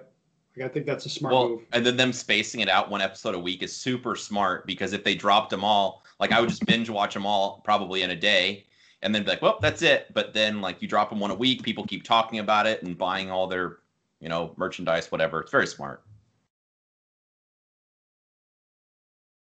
Like, 0.56 0.66
I 0.70 0.72
think 0.72 0.84
that's 0.86 1.06
a 1.06 1.08
smart 1.08 1.32
well, 1.34 1.48
move. 1.48 1.62
and 1.72 1.84
then 1.84 1.96
them 1.96 2.12
spacing 2.12 2.60
it 2.60 2.68
out 2.68 2.90
one 2.90 3.00
episode 3.00 3.34
a 3.34 3.38
week 3.38 3.62
is 3.62 3.74
super 3.74 4.14
smart 4.14 4.66
because 4.66 4.92
if 4.92 5.02
they 5.02 5.14
dropped 5.14 5.50
them 5.50 5.64
all, 5.64 6.02
like 6.20 6.30
I 6.32 6.40
would 6.40 6.50
just 6.50 6.66
binge 6.66 6.90
watch 6.90 7.14
them 7.14 7.24
all 7.24 7.62
probably 7.64 8.02
in 8.02 8.10
a 8.10 8.16
day 8.16 8.66
and 9.00 9.14
then 9.14 9.22
be 9.24 9.30
like, 9.30 9.40
well, 9.42 9.58
that's 9.62 9.80
it. 9.82 10.12
But 10.12 10.34
then 10.34 10.60
like 10.60 10.82
you 10.82 10.88
drop 10.88 11.08
them 11.10 11.20
one 11.20 11.30
a 11.30 11.34
week, 11.34 11.62
people 11.62 11.86
keep 11.86 12.04
talking 12.04 12.38
about 12.38 12.66
it 12.66 12.82
and 12.82 12.98
buying 12.98 13.30
all 13.30 13.46
their, 13.46 13.78
you 14.20 14.28
know, 14.28 14.52
merchandise, 14.56 15.10
whatever. 15.10 15.40
It's 15.40 15.50
very 15.50 15.66
smart. 15.66 16.02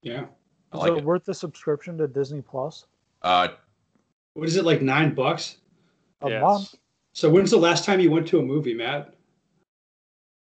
Yeah. 0.02 0.26
I 0.72 0.76
Is 0.76 0.82
like 0.82 0.92
it, 0.92 0.98
it. 0.98 1.04
worth 1.04 1.24
the 1.24 1.34
subscription 1.34 1.96
to 1.98 2.08
Disney 2.08 2.42
Plus 2.42 2.86
Uh, 3.22 3.48
What 4.34 4.48
is 4.48 4.56
it 4.56 4.64
like 4.64 4.80
nine 4.82 5.14
bucks? 5.14 5.58
a 6.22 6.30
Yes. 6.30 6.42
month? 6.42 6.74
So 7.12 7.28
when's 7.30 7.50
the 7.50 7.58
last 7.58 7.84
time 7.84 8.00
you 8.00 8.10
went 8.10 8.26
to 8.28 8.38
a 8.38 8.42
movie, 8.42 8.74
Matt? 8.74 9.13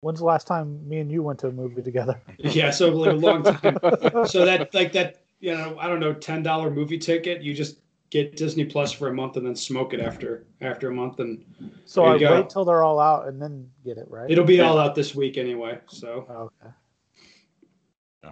When's 0.01 0.19
the 0.19 0.25
last 0.25 0.47
time 0.47 0.87
me 0.87 0.99
and 0.99 1.11
you 1.11 1.21
went 1.23 1.39
to 1.39 1.47
a 1.47 1.51
movie 1.51 1.81
together? 1.81 2.19
Yeah, 2.37 2.71
so 2.71 2.89
like 2.89 3.11
a 3.11 3.15
long 3.15 3.43
time. 3.61 3.77
so 4.25 4.45
that 4.45 4.73
like 4.73 4.93
that 4.93 5.21
you 5.41 5.53
know 5.53 5.77
I 5.77 5.87
don't 5.87 5.99
know 5.99 6.13
ten 6.13 6.41
dollar 6.41 6.69
movie 6.69 6.97
ticket 6.97 7.41
you 7.41 7.53
just 7.53 7.79
get 8.09 8.35
Disney 8.37 8.63
Plus 8.65 8.91
for 8.93 9.09
a 9.09 9.13
month 9.13 9.35
and 9.37 9.45
then 9.45 9.55
smoke 9.55 9.93
it 9.93 9.99
after 9.99 10.45
after 10.61 10.89
a 10.89 10.93
month 10.93 11.19
and 11.19 11.43
So 11.85 12.05
I 12.05 12.13
you 12.13 12.19
go. 12.21 12.31
wait 12.35 12.49
till 12.49 12.63
they're 12.63 12.83
all 12.83 12.99
out 12.99 13.27
and 13.27 13.41
then 13.41 13.69
get 13.83 13.97
it, 13.97 14.05
right? 14.09 14.31
it'll 14.31 14.45
be 14.45 14.61
all 14.61 14.77
out 14.79 14.95
this 14.95 15.13
week 15.13 15.37
anyway. 15.37 15.79
So 15.87 16.25
Oh, 16.29 16.49
okay. 16.63 16.73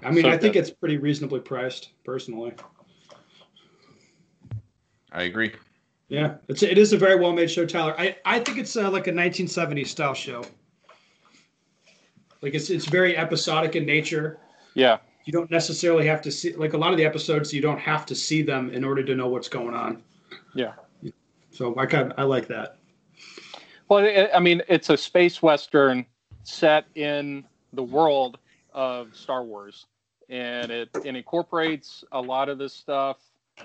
I 0.06 0.12
mean 0.12 0.24
So 0.24 0.30
I 0.30 0.38
think 0.38 0.54
good. 0.54 0.62
it's 0.62 0.70
pretty 0.72 0.98
reasonably 0.98 1.42
priced 1.42 1.90
personally. 2.06 2.54
I 5.12 5.24
agree. 5.24 5.52
Yeah, 6.08 6.36
it's 6.48 6.64
it 6.64 6.78
is 6.78 6.94
a 6.94 6.98
very 6.98 7.20
well 7.20 7.34
made 7.34 7.52
show, 7.52 7.66
Tyler. 7.66 7.94
I 8.00 8.16
I 8.24 8.40
think 8.40 8.58
it's 8.58 8.78
uh, 8.78 8.90
like 8.90 9.08
a 9.08 9.12
1970s 9.12 9.88
style 9.88 10.14
show. 10.14 10.44
Like 12.42 12.54
it's 12.54 12.70
it's 12.70 12.86
very 12.86 13.18
episodic 13.18 13.76
in 13.76 13.86
nature. 13.86 14.40
Yeah, 14.74 14.98
You 15.26 15.34
don't 15.34 15.50
necessarily 15.50 16.06
have 16.08 16.22
to 16.22 16.32
see 16.32 16.54
like 16.54 16.74
a 16.74 16.78
lot 16.78 16.92
of 16.92 16.98
the 16.98 17.06
episodes. 17.06 17.54
You 17.54 17.62
don't 17.62 17.80
have 17.80 18.06
to 18.08 18.16
see 18.16 18.42
them 18.44 18.70
in 18.70 18.84
order 18.84 19.04
to 19.04 19.16
know 19.16 19.28
what's 19.28 19.50
going 19.50 19.74
on. 19.74 20.04
yeah. 20.54 20.74
So 21.52 21.76
I 21.78 21.88
kind 21.88 22.14
I 22.18 22.24
like 22.24 22.48
that. 22.50 22.78
Well, 23.90 24.08
I 24.34 24.40
mean, 24.40 24.62
it's 24.68 24.90
a 24.90 24.98
space 24.98 25.42
western 25.42 26.06
set 26.44 26.86
in 26.96 27.46
the 27.74 27.84
world 27.84 28.38
of 28.74 29.16
Star 29.16 29.44
Wars, 29.44 29.86
and 30.30 30.72
it, 30.72 30.90
it 31.04 31.16
incorporates 31.16 32.04
a 32.12 32.22
lot 32.22 32.50
of 32.50 32.58
this 32.58 32.74
stuff 32.74 33.18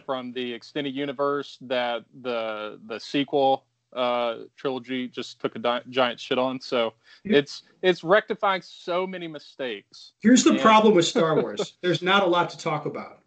from 0.07 0.33
the 0.33 0.52
extended 0.55 0.95
universe 0.95 1.59
that 1.61 2.05
the 2.23 2.79
the 2.87 2.99
sequel 2.99 3.64
uh, 3.95 4.37
trilogy 4.57 5.09
just 5.09 5.41
took 5.41 5.57
a 5.57 5.59
di- 5.59 5.83
giant 5.91 6.19
shit 6.19 6.39
on. 6.39 6.61
So 6.61 6.95
it's 7.25 7.63
it's 7.83 8.03
rectifying 8.03 8.63
so 8.63 9.07
many 9.07 9.29
mistakes. 9.29 10.13
Here's 10.21 10.45
the 10.45 10.55
Yeah. 10.55 10.63
problem 10.63 10.95
with 10.95 11.05
Star 11.07 11.41
Wars. 11.41 11.75
there's 11.83 12.03
not 12.03 12.23
a 12.23 12.27
lot 12.27 12.51
to 12.51 12.59
talk 12.59 12.87
about. 12.87 13.21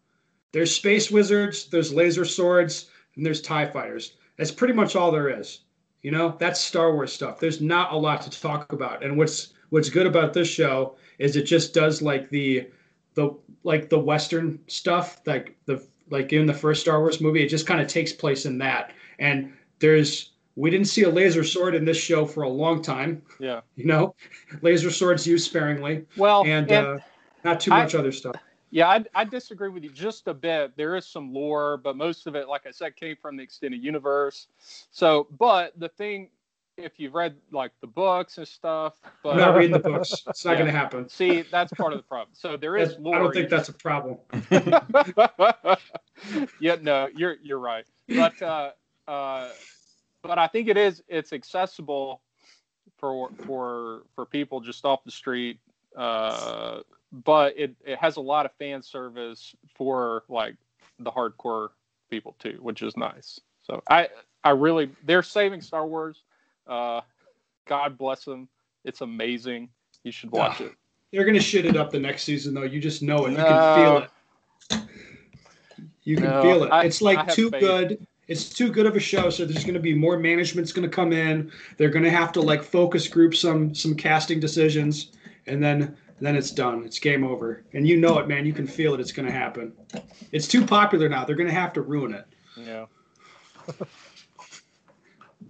There's 0.52 0.74
space 0.74 1.12
wizards, 1.12 1.68
there's 1.68 1.94
laser 1.94 2.26
swords, 2.26 2.90
and 3.16 3.26
there's 3.26 3.42
TIE 3.42 3.68
fighters. 3.68 4.14
That's 4.38 4.52
pretty 4.52 4.74
much 4.74 4.96
all 4.96 5.12
there 5.12 5.30
is. 5.40 5.62
You 6.02 6.12
know, 6.12 6.36
that's 6.40 6.60
Star 6.60 6.94
Wars 6.94 7.12
stuff. 7.12 7.40
There's 7.40 7.62
not 7.62 7.92
a 7.92 7.98
lot 7.98 8.22
to 8.22 8.30
talk 8.42 8.72
about. 8.72 9.04
And 9.04 9.18
what's 9.18 9.54
what's 9.70 9.90
good 9.90 10.08
about 10.08 10.34
this 10.34 10.48
show 10.48 10.96
is 11.18 11.36
it 11.36 11.44
just 11.44 11.74
does 11.74 12.02
like 12.02 12.30
the 12.30 12.70
the 13.16 13.36
like 13.64 13.90
the 13.90 14.00
western 14.00 14.60
stuff, 14.68 15.22
like 15.26 15.58
the 15.66 15.86
like 16.10 16.32
in 16.32 16.46
the 16.46 16.54
first 16.54 16.82
Star 16.82 17.00
Wars 17.00 17.20
movie, 17.20 17.44
it 17.44 17.50
just 17.50 17.66
kind 17.66 17.82
of 17.82 17.88
takes 17.88 18.14
place 18.14 18.46
in 18.46 18.58
that. 18.60 18.94
And 19.20 19.54
there's 19.80 20.32
we 20.56 20.70
didn't 20.70 20.88
see 20.88 21.04
a 21.04 21.10
laser 21.10 21.44
sword 21.44 21.76
in 21.76 21.84
this 21.86 21.98
show 21.98 22.26
for 22.26 22.44
a 22.44 22.50
long 22.50 22.82
time. 22.82 23.22
Yeah. 23.40 23.62
You 23.76 23.86
know, 23.86 24.16
laser 24.62 24.90
swords 24.92 25.28
used 25.28 25.46
sparingly 25.46 26.06
Well, 26.18 26.44
and, 26.46 26.70
and 26.72 26.88
uh, 26.88 26.98
not 27.44 27.60
too 27.60 27.72
I- 27.74 27.84
much 27.84 27.94
other 27.96 28.12
stuff. 28.12 28.36
Yeah, 28.72 28.90
I, 28.90 29.06
I 29.14 29.24
disagree 29.24 29.70
with 29.70 29.84
you 29.86 29.90
just 29.92 30.28
a 30.28 30.34
bit. 30.34 30.76
There 30.76 30.96
is 30.98 31.06
some 31.08 31.32
lore, 31.34 31.78
but 31.78 31.96
most 31.96 32.28
of 32.28 32.36
it, 32.36 32.50
like 32.50 32.66
I 32.66 32.72
said, 32.72 32.98
came 32.98 33.16
from 33.16 33.38
the 33.38 33.44
extended 33.44 33.82
universe. 33.82 34.48
So, 34.92 35.28
but 35.38 35.80
the 35.80 35.88
thing, 35.88 36.30
if 36.78 37.00
you've 37.00 37.14
read 37.14 37.38
like 37.54 37.72
the 37.80 37.88
books 37.88 38.38
and 38.38 38.46
stuff, 38.46 38.96
but 39.24 39.30
I'm 39.34 39.38
not 39.38 39.56
reading 39.56 39.72
the 39.72 39.80
books. 39.80 40.12
It's 40.28 40.44
not 40.44 40.52
Yeah. 40.54 40.58
going 40.58 40.66
to 40.74 40.78
happen. 40.78 41.08
see, 41.08 41.44
that's 41.44 41.72
part 41.74 41.94
of 41.94 42.00
the 42.00 42.04
problem. 42.04 42.34
So 42.34 42.58
there 42.58 42.76
is 42.76 42.98
lore. 43.00 43.16
I 43.16 43.20
don't 43.20 43.34
think 43.34 43.50
that's 43.50 43.70
a 43.70 43.74
problem. 43.74 44.18
yeah, 46.60 46.76
no, 46.82 47.08
you're 47.16 47.36
you're 47.42 47.60
right. 47.60 47.86
But 48.10 48.42
uh, 48.42 48.72
uh, 49.08 49.50
but 50.26 50.40
I 50.40 50.48
think 50.48 50.68
it 50.68 50.78
is 50.78 51.04
it's 51.08 51.34
accessible 51.34 52.22
for 52.98 53.30
for 53.46 54.04
for 54.16 54.26
people 54.26 54.60
just 54.60 54.86
off 54.86 55.04
the 55.04 55.12
street. 55.12 55.60
Uh, 55.96 56.80
but 57.24 57.54
it 57.58 57.76
it 57.86 57.98
has 58.00 58.18
a 58.18 58.22
lot 58.22 58.46
of 58.46 58.52
fan 58.54 58.82
service 58.82 59.56
for 59.76 60.24
like 60.28 60.56
the 61.00 61.12
hardcore 61.12 61.70
people 62.10 62.36
too, 62.40 62.58
which 62.62 62.82
is 62.82 62.98
nice. 62.98 63.40
So 63.64 63.82
I 63.90 64.10
I 64.44 64.52
really 64.52 64.90
they're 65.04 65.24
saving 65.24 65.62
Star 65.62 65.86
Wars. 65.88 66.24
Uh, 66.68 67.02
God 67.68 67.98
bless 67.98 68.26
them. 68.26 68.48
It's 68.84 69.02
amazing. 69.02 69.70
You 70.04 70.12
should 70.12 70.32
watch 70.32 70.62
it. 70.62 70.74
They're 71.12 71.24
going 71.24 71.36
to 71.36 71.40
shit 71.42 71.66
it 71.66 71.78
up 71.78 71.92
the 71.92 72.00
next 72.00 72.24
season, 72.24 72.54
though. 72.54 72.64
You 72.64 72.80
just 72.80 73.02
know 73.02 73.26
it. 73.26 73.32
You 73.32 73.38
No. 73.38 73.46
can 73.46 73.76
feel 73.76 73.98
it. 74.80 74.86
You 76.04 76.16
can 76.18 76.26
No, 76.26 76.42
feel 76.42 76.64
it. 76.64 76.70
I- 76.72 76.84
it's 76.84 77.02
like 77.02 77.32
too 77.34 77.50
faith. 77.50 77.62
good. 77.62 78.08
It's 78.28 78.50
too 78.50 78.72
good 78.72 78.86
of 78.86 78.96
a 78.96 79.00
show. 79.00 79.30
So 79.30 79.46
there's 79.46 79.64
going 79.64 79.76
to 79.76 79.80
be 79.80 79.94
more 79.94 80.18
management's 80.18 80.72
going 80.72 80.90
to 80.90 80.94
come 80.94 81.14
in. 81.14 81.52
They're 81.78 81.90
going 81.90 82.04
to 82.06 82.10
have 82.12 82.32
to 82.34 82.42
like 82.42 82.64
focus 82.64 83.08
group 83.08 83.36
some 83.36 83.74
some 83.76 83.96
casting 83.96 84.40
decisions, 84.40 85.12
and 85.48 85.62
then 85.64 85.96
then 86.20 86.36
it's 86.36 86.52
done. 86.52 86.84
It's 86.86 86.98
game 87.00 87.24
over. 87.24 87.64
And 87.74 87.88
you 87.88 87.98
know 87.98 88.18
it, 88.20 88.28
man. 88.28 88.46
You 88.46 88.54
can 88.54 88.66
feel 88.68 88.94
it. 88.94 89.00
It's 89.00 89.12
going 89.12 89.28
to 89.28 89.32
happen. 89.32 89.74
It's 90.32 90.48
too 90.48 90.66
popular 90.66 91.10
now. 91.10 91.26
They're 91.26 91.36
going 91.36 91.50
to 91.50 91.54
have 91.54 91.74
to 91.74 91.82
ruin 91.82 92.14
it. 92.14 92.26
Yeah, 92.58 92.86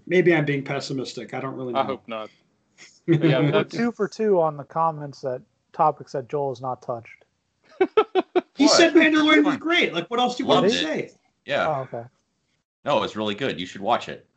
Maybe 0.08 0.34
I'm 0.36 0.46
being 0.46 0.64
pessimistic. 0.64 1.34
I 1.34 1.40
don't 1.40 1.56
really 1.56 1.74
know. 1.74 1.80
I 1.80 1.86
hope 1.86 2.08
not. 2.08 2.30
Yeah, 3.08 3.40
We're 3.52 3.64
two 3.64 3.92
for 3.92 4.08
two 4.08 4.42
on 4.42 4.58
the 4.58 4.64
comments 4.64 5.22
that 5.22 5.40
topics 5.74 6.14
that 6.14 6.28
Joel 6.28 6.50
has 6.50 6.60
not 6.60 6.82
touched. 6.82 7.24
he 8.56 8.66
What? 8.66 8.72
said 8.72 8.96
Mandalorian 8.96 9.46
was 9.46 9.58
great. 9.58 9.94
Like, 9.94 10.10
what 10.10 10.20
else 10.20 10.38
do 10.38 10.44
you 10.44 10.48
want 10.50 10.68
to 10.68 10.74
Loved 10.74 10.84
say? 10.84 11.12
Yeah. 11.46 11.68
Oh, 11.68 11.82
okay. 11.82 12.08
No, 12.86 13.02
it's 13.04 13.16
really 13.16 13.36
good. 13.36 13.60
You 13.60 13.66
should 13.66 13.82
watch 13.82 14.10
it. 14.10 14.28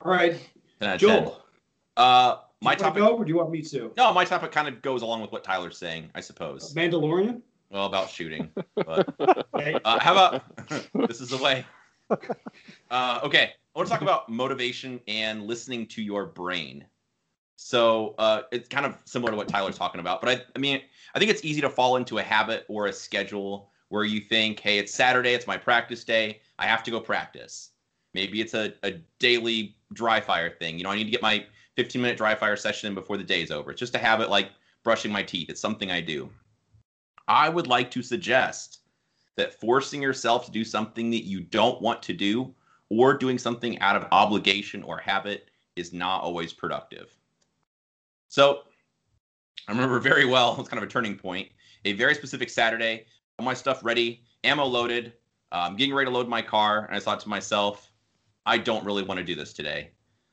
All 0.00 0.10
right, 0.10 0.32
10 0.80 0.88
out 0.88 0.94
of 0.94 1.00
10. 1.00 1.08
Joel. 1.08 1.44
Uh, 1.96 2.34
do 2.34 2.40
my 2.62 2.72
you 2.72 2.76
wanna 2.76 2.76
topic. 2.76 3.02
Go, 3.02 3.16
or 3.16 3.24
do 3.24 3.30
you 3.30 3.36
want 3.36 3.50
me 3.50 3.62
to? 3.62 3.92
No, 3.96 4.12
my 4.12 4.24
topic 4.24 4.50
kind 4.50 4.66
of 4.66 4.80
goes 4.82 5.02
along 5.02 5.20
with 5.20 5.30
what 5.30 5.44
Tyler's 5.44 5.76
saying, 5.76 6.10
I 6.14 6.20
suppose. 6.20 6.74
Mandalorian. 6.74 7.42
Well, 7.70 7.86
about 7.86 8.08
shooting. 8.08 8.50
But 8.74 9.14
uh, 9.84 9.98
how 9.98 10.12
about 10.12 10.42
this 11.08 11.20
is 11.20 11.30
the 11.30 11.36
way? 11.36 11.64
Uh, 12.90 13.20
okay, 13.22 13.50
I 13.74 13.78
want 13.78 13.88
to 13.88 13.92
talk 13.92 14.02
about 14.02 14.28
motivation 14.30 15.00
and 15.06 15.46
listening 15.46 15.86
to 15.88 16.02
your 16.02 16.26
brain. 16.26 16.86
So 17.56 18.14
uh, 18.18 18.42
it's 18.52 18.68
kind 18.68 18.86
of 18.86 18.96
similar 19.04 19.32
to 19.32 19.36
what 19.36 19.48
Tyler's 19.48 19.76
talking 19.76 20.00
about, 20.00 20.22
but 20.22 20.30
I, 20.30 20.42
I 20.54 20.58
mean, 20.58 20.80
I 21.14 21.18
think 21.18 21.30
it's 21.30 21.44
easy 21.44 21.60
to 21.60 21.68
fall 21.68 21.96
into 21.96 22.18
a 22.18 22.22
habit 22.22 22.64
or 22.68 22.86
a 22.86 22.92
schedule 22.92 23.70
where 23.88 24.04
you 24.04 24.20
think, 24.20 24.60
hey, 24.60 24.78
it's 24.78 24.94
Saturday, 24.94 25.32
it's 25.32 25.46
my 25.46 25.56
practice 25.56 26.04
day, 26.04 26.40
I 26.58 26.66
have 26.66 26.82
to 26.84 26.90
go 26.90 27.00
practice. 27.00 27.70
Maybe 28.14 28.40
it's 28.40 28.54
a, 28.54 28.72
a 28.82 28.92
daily 29.18 29.76
dry 29.92 30.20
fire 30.20 30.50
thing. 30.50 30.78
You 30.78 30.84
know, 30.84 30.90
I 30.90 30.96
need 30.96 31.04
to 31.04 31.10
get 31.10 31.22
my 31.22 31.44
15 31.76 32.00
minute 32.00 32.16
dry 32.16 32.34
fire 32.34 32.56
session 32.56 32.88
in 32.88 32.94
before 32.94 33.16
the 33.16 33.24
day's 33.24 33.50
over. 33.50 33.70
It's 33.70 33.80
just 33.80 33.94
a 33.94 33.98
habit 33.98 34.30
like 34.30 34.50
brushing 34.82 35.12
my 35.12 35.22
teeth. 35.22 35.50
It's 35.50 35.60
something 35.60 35.90
I 35.90 36.00
do. 36.00 36.30
I 37.28 37.48
would 37.48 37.66
like 37.66 37.90
to 37.92 38.02
suggest 38.02 38.80
that 39.36 39.60
forcing 39.60 40.02
yourself 40.02 40.46
to 40.46 40.50
do 40.50 40.64
something 40.64 41.10
that 41.10 41.24
you 41.24 41.40
don't 41.40 41.80
want 41.80 42.02
to 42.02 42.12
do 42.12 42.52
or 42.88 43.14
doing 43.14 43.38
something 43.38 43.78
out 43.80 43.96
of 43.96 44.08
obligation 44.12 44.82
or 44.82 44.98
habit 44.98 45.50
is 45.76 45.92
not 45.92 46.22
always 46.22 46.52
productive. 46.52 47.14
So 48.28 48.62
I 49.68 49.72
remember 49.72 50.00
very 50.00 50.24
well, 50.24 50.56
it's 50.58 50.68
kind 50.68 50.82
of 50.82 50.88
a 50.88 50.90
turning 50.90 51.16
point. 51.16 51.48
A 51.84 51.92
very 51.92 52.14
specific 52.14 52.50
Saturday, 52.50 53.06
all 53.38 53.44
my 53.44 53.54
stuff 53.54 53.84
ready, 53.84 54.22
ammo 54.42 54.64
loaded, 54.64 55.12
um, 55.52 55.76
getting 55.76 55.94
ready 55.94 56.10
to 56.10 56.14
load 56.14 56.28
my 56.28 56.42
car, 56.42 56.86
and 56.86 56.96
I 56.96 56.98
thought 56.98 57.20
to 57.20 57.28
myself, 57.28 57.90
I 58.48 58.56
don't 58.56 58.84
really 58.84 59.02
want 59.02 59.18
to 59.18 59.24
do 59.24 59.34
this 59.34 59.52
today. 59.52 59.90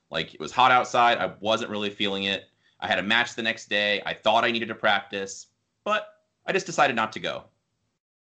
Like 0.10 0.34
it 0.34 0.40
was 0.40 0.52
hot 0.52 0.72
outside, 0.72 1.18
I 1.18 1.34
wasn't 1.42 1.70
really 1.70 1.90
feeling 1.90 2.24
it. 2.24 2.46
I 2.80 2.88
had 2.88 2.98
a 2.98 3.04
match 3.04 3.36
the 3.36 3.44
next 3.44 3.68
day. 3.68 4.02
I 4.06 4.14
thought 4.14 4.46
I 4.46 4.52
needed 4.52 4.70
to 4.70 4.76
practice, 4.76 5.48
but 5.84 6.08
I 6.46 6.54
just 6.54 6.66
decided 6.66 6.96
not 6.96 7.12
to 7.14 7.20
go. 7.20 7.44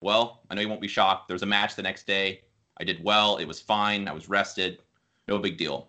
Well, 0.01 0.43
I 0.51 0.55
know 0.55 0.61
you 0.61 0.69
won't 0.69 0.81
be 0.81 0.89
shocked. 0.89 1.29
There 1.29 1.35
was 1.35 1.43
a 1.43 1.47
match 1.47 1.77
the 1.77 1.83
next 1.83 2.05
day. 2.07 2.43
I 2.79 2.85
did 2.85 3.03
well. 3.03 3.37
It 3.37 3.47
was 3.47 3.61
fine. 3.61 4.09
I 4.09 4.13
was 4.13 4.29
rested. 4.29 4.83
No 5.29 5.39
big 5.39 5.57
deal. 5.57 5.89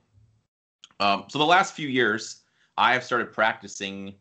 Um, 1.00 1.26
so 1.28 1.40
the 1.40 1.46
last 1.46 1.74
few 1.74 1.88
years, 1.88 2.44
I 2.78 2.94
have 2.94 3.04
started 3.04 3.34
practicing 3.34 4.14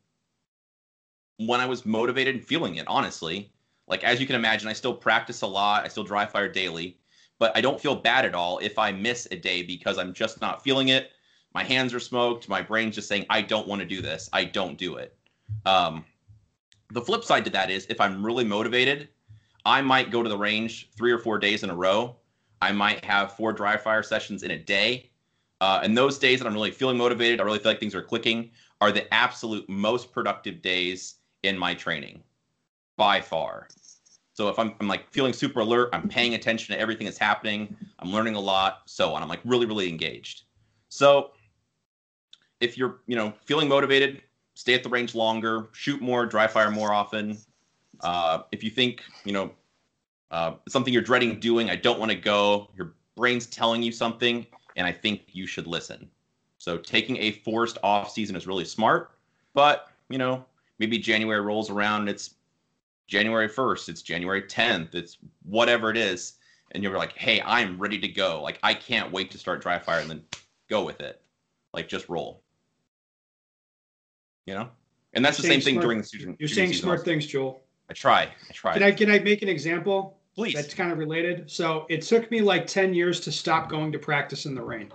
when 1.37 1.61
I 1.61 1.66
was 1.66 1.85
motivated 1.85 2.35
and 2.35 2.45
feeling 2.45 2.76
it, 2.76 2.88
honestly. 2.88 3.52
Like, 3.88 4.04
as 4.04 4.21
you 4.21 4.26
can 4.26 4.37
imagine, 4.37 4.68
I 4.68 4.73
still 4.73 4.95
practice 4.95 5.42
a 5.42 5.47
lot. 5.47 5.85
I 5.85 5.88
still 5.88 6.04
dry 6.04 6.25
fire 6.25 6.49
daily, 6.49 6.99
but 7.38 7.57
I 7.57 7.61
don't 7.61 7.81
feel 7.81 7.95
bad 7.95 8.25
at 8.25 8.35
all 8.35 8.59
if 8.59 8.78
I 8.78 8.93
miss 8.93 9.26
a 9.31 9.37
day 9.37 9.62
because 9.62 9.99
I'm 9.99 10.12
just 10.12 10.40
not 10.40 10.62
feeling 10.62 10.88
it. 10.88 11.11
My 11.55 11.62
hands 11.64 11.95
are 11.95 12.00
smoked. 12.00 12.49
My 12.49 12.62
brain's 12.62 12.95
just 12.95 13.09
saying, 13.09 13.26
I 13.31 13.43
don't 13.43 13.66
want 13.66 13.81
to 13.81 13.87
do 13.87 14.02
this. 14.02 14.28
I 14.33 14.45
don't 14.45 14.76
do 14.76 14.97
it. 14.97 15.16
Um, 15.64 16.05
the 16.90 17.00
flip 17.00 17.25
side 17.25 17.45
to 17.45 17.50
that 17.50 17.71
is 17.71 17.87
if 17.88 18.00
I'm 18.00 18.25
really 18.25 18.45
motivated, 18.45 19.09
I 19.64 19.81
might 19.81 20.11
go 20.11 20.23
to 20.23 20.28
the 20.28 20.38
range 20.38 20.90
three 20.97 21.12
or 21.12 21.19
four 21.19 21.38
days 21.38 21.62
in 21.62 21.71
a 21.71 21.75
row. 21.75 22.16
I 22.62 22.73
might 22.73 23.05
have 23.05 23.37
four 23.37 23.52
dry 23.52 23.76
fire 23.76 24.02
sessions 24.02 24.43
in 24.43 24.52
a 24.52 24.59
day. 24.59 25.11
Uh, 25.61 25.81
and 25.83 25.97
those 25.97 26.19
days 26.19 26.38
that 26.38 26.47
I'm 26.47 26.55
really 26.55 26.71
feeling 26.71 26.97
motivated, 26.97 27.40
I 27.40 27.45
really 27.45 27.59
feel 27.59 27.73
like 27.73 27.81
things 27.81 27.95
are 27.95 28.02
clicking, 28.02 28.50
are 28.81 28.93
the 28.93 29.12
absolute 29.12 29.69
most 29.69 30.12
productive 30.12 30.62
days 30.62 31.16
in 31.43 31.57
my 31.59 31.75
training 31.75 32.23
by 32.97 33.21
far. 33.21 33.69
So 34.37 34.50
if 34.50 34.59
I'm, 34.59 34.75
I'm 34.81 34.87
like 34.87 35.11
feeling 35.11 35.33
super 35.33 35.61
alert, 35.61 35.88
I'm 35.95 36.11
paying 36.11 36.35
attention 36.35 36.75
to 36.75 36.78
everything 36.78 37.07
that's 37.07 37.16
happening, 37.16 37.75
I'm 38.00 38.12
learning 38.12 38.35
a 38.35 38.40
lot, 38.40 38.83
so 38.85 39.14
on. 39.14 39.23
I'm 39.23 39.31
like 39.31 39.40
really, 39.47 39.64
really 39.64 39.88
engaged. 39.88 40.43
So 40.90 41.31
if 42.61 42.76
you're, 42.76 42.99
you 43.07 43.16
know, 43.16 43.33
feeling 43.47 43.66
motivated, 43.66 44.21
stay 44.52 44.75
at 44.75 44.83
the 44.83 44.90
range 44.90 45.14
longer, 45.14 45.69
shoot 45.73 46.02
more, 46.02 46.26
dry 46.26 46.47
fire 46.47 46.71
more 46.71 46.93
often. 46.93 47.38
Uh, 48.00 48.43
if 48.52 48.62
you 48.62 48.69
think, 48.69 49.02
you 49.25 49.33
know, 49.33 49.50
uh, 50.31 50.52
something 50.69 50.93
you're 50.93 51.00
dreading 51.00 51.40
doing, 51.40 51.71
I 51.71 51.76
don't 51.76 51.99
want 51.99 52.11
to 52.11 52.19
go, 52.19 52.69
your 52.76 52.93
brain's 53.16 53.47
telling 53.47 53.83
you 53.83 53.90
something, 53.90 54.47
and 54.76 54.87
I 54.87 54.93
think 54.93 55.23
you 55.33 55.47
should 55.47 55.66
listen. 55.66 56.11
So 56.59 56.76
taking 56.76 57.16
a 57.16 57.33
forced 57.33 57.78
off 57.83 58.11
season 58.11 58.37
is 58.37 58.47
really 58.47 58.66
smart, 58.66 59.12
but 59.55 59.88
you 60.11 60.19
know, 60.19 60.45
maybe 60.78 60.99
January 60.99 61.40
rolls 61.40 61.71
around 61.71 62.02
and 62.02 62.11
it's 62.11 62.35
January 63.07 63.49
1st, 63.49 63.89
it's 63.89 64.03
January 64.03 64.43
10th, 64.43 64.95
it's 64.95 65.19
whatever 65.45 65.91
it 65.91 65.97
is, 65.97 66.35
and 66.73 66.83
you're 66.83 66.97
like, 66.97 67.13
hey, 67.13 67.41
I'm 67.43 67.79
ready 67.79 67.99
to 67.99 68.09
go. 68.09 68.43
Like 68.43 68.59
I 68.63 68.75
can't 68.75 69.13
wait 69.13 69.31
to 69.33 69.39
start 69.39 69.63
dry 69.63 69.79
fire 69.79 70.01
and 70.01 70.11
then 70.11 70.23
go 70.69 70.85
with 70.85 71.01
it. 71.01 71.21
Like 71.73 71.89
just 71.89 72.09
roll. 72.09 72.43
You 74.47 74.55
know? 74.55 74.69
And 75.13 75.25
that's 75.25 75.37
the 75.37 75.45
same 75.45 75.61
thing 75.61 75.75
smart- 75.75 75.85
during 75.85 75.99
the 75.99 76.05
season. 76.05 76.37
You're 76.39 76.49
saying 76.49 76.73
smart 76.75 76.99
also. 77.01 77.11
things, 77.11 77.27
Joel. 77.27 77.63
I 77.89 77.95
try. 77.95 78.23
I 78.23 78.53
try. 78.53 78.75
Can 78.75 78.83
I 78.83 78.93
can 78.93 79.11
I 79.11 79.19
make 79.21 79.43
an 79.43 79.49
example 79.49 80.19
Please. 80.35 80.55
that's 80.55 80.75
kind 80.75 80.91
of 80.91 80.99
related? 80.99 81.51
So 81.51 81.87
it 81.89 82.03
took 82.03 82.31
me 82.31 82.41
like 82.41 82.67
ten 82.67 82.93
years 82.93 83.21
to 83.21 83.33
stop 83.33 83.71
going 83.71 83.93
to 83.93 83.99
practice 83.99 84.45
in 84.45 84.55
the 84.55 84.63
rain. 84.63 84.93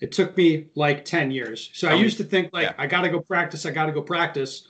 It 0.00 0.12
took 0.12 0.36
me 0.36 0.66
like 0.74 1.04
ten 1.04 1.30
years. 1.30 1.70
So 1.72 1.88
I 1.88 1.94
used 1.94 2.18
to 2.18 2.24
think 2.24 2.52
like 2.52 2.64
yeah. 2.64 2.74
I 2.76 2.86
got 2.86 3.02
to 3.02 3.08
go 3.08 3.20
practice. 3.20 3.64
I 3.64 3.70
got 3.70 3.86
to 3.86 3.92
go 3.92 4.02
practice 4.02 4.68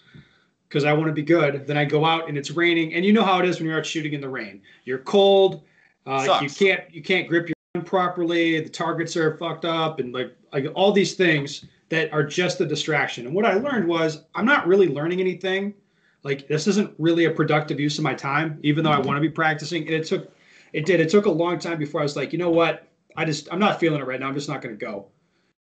because 0.68 0.85
I 0.85 0.92
want 0.92 1.06
to 1.06 1.12
be 1.12 1.23
good. 1.23 1.66
Then 1.66 1.76
I 1.76 1.85
go 1.85 2.04
out 2.04 2.28
and 2.28 2.37
it's 2.37 2.50
raining, 2.50 2.94
and 2.94 3.04
you 3.04 3.12
know 3.12 3.25
how 3.25 3.38
it 3.38 3.49
is 3.49 3.59
when 3.59 3.68
you're 3.68 3.78
out 3.78 3.87
shooting 3.87 4.12
in 4.12 4.21
the 4.21 4.28
rain. 4.28 4.62
You're 4.85 4.99
cold. 4.99 5.62
Uh, 6.06 6.38
you 6.42 6.50
can't 6.50 6.83
you 6.92 7.02
can't 7.02 7.28
grip 7.28 7.49
your 7.49 7.54
gun 7.75 7.85
properly. 7.85 8.61
The 8.61 8.68
targets 8.68 9.16
are 9.16 9.37
fucked 9.37 9.64
up, 9.64 10.00
and 10.00 10.12
like 10.12 10.37
like 10.52 10.66
all 10.75 10.92
these 10.92 11.14
things 11.14 11.64
that 11.88 12.12
are 12.12 12.25
just 12.25 12.61
a 12.61 12.66
distraction. 12.66 13.26
And 13.26 13.35
what 13.35 13.44
I 13.44 13.54
learned 13.54 13.87
was 13.87 14.25
I'm 14.35 14.47
not 14.47 14.66
really 14.66 14.88
learning 14.88 15.21
anything. 15.21 15.75
Like 16.23 16.49
this 16.49 16.66
isn't 16.66 16.94
really 16.99 17.26
a 17.26 17.30
productive 17.30 17.78
use 17.78 17.99
of 17.99 18.04
my 18.04 18.14
time, 18.14 18.59
even 18.62 18.83
though 18.83 18.90
I 18.90 18.99
want 18.99 19.16
to 19.16 19.21
be 19.21 19.28
practicing. 19.30 19.83
And 19.83 19.94
it 19.94 20.06
took 20.06 20.33
it 20.73 20.87
did. 20.87 21.00
It 21.00 21.09
took 21.09 21.26
a 21.26 21.30
long 21.30 21.59
time 21.59 21.78
before 21.78 22.00
I 22.00 22.04
was 22.04 22.16
like, 22.16 22.33
you 22.33 22.38
know 22.38 22.50
what? 22.50 22.88
I 23.16 23.25
just 23.25 23.49
I'm 23.52 23.61
not 23.61 23.78
feeling 23.78 24.00
it 24.00 24.06
right 24.06 24.18
now. 24.18 24.26
I'm 24.26 24.35
just 24.35 24.49
not 24.49 24.61
going 24.61 24.76
to 24.76 24.85
go. 24.85 25.06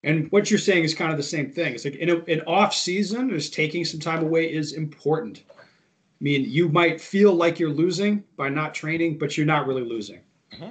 And 0.04 0.30
what 0.30 0.50
you're 0.50 0.58
saying 0.58 0.84
is 0.84 0.94
kind 0.94 1.10
of 1.10 1.16
the 1.16 1.24
same 1.24 1.50
thing. 1.50 1.74
It's 1.74 1.84
like 1.84 1.96
in 1.96 2.10
a, 2.10 2.16
an 2.24 2.42
off 2.42 2.74
season, 2.74 3.30
is 3.30 3.50
taking 3.50 3.84
some 3.84 4.00
time 4.00 4.22
away 4.22 4.52
is 4.52 4.72
important. 4.72 5.42
I 5.50 6.24
mean, 6.24 6.44
you 6.48 6.68
might 6.68 7.00
feel 7.00 7.32
like 7.32 7.58
you're 7.58 7.70
losing 7.70 8.24
by 8.36 8.48
not 8.48 8.74
training, 8.74 9.18
but 9.18 9.36
you're 9.36 9.46
not 9.46 9.66
really 9.66 9.84
losing. 9.84 10.20
Mm-hmm. 10.52 10.70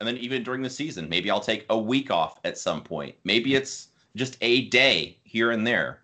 And 0.00 0.06
then 0.06 0.16
even 0.18 0.42
during 0.42 0.62
the 0.62 0.70
season, 0.70 1.08
maybe 1.08 1.30
I'll 1.30 1.40
take 1.40 1.64
a 1.70 1.78
week 1.78 2.10
off 2.10 2.38
at 2.44 2.58
some 2.58 2.82
point. 2.82 3.14
Maybe 3.24 3.54
it's 3.54 3.88
just 4.14 4.36
a 4.40 4.66
day 4.68 5.18
here 5.24 5.50
and 5.50 5.66
there. 5.66 6.00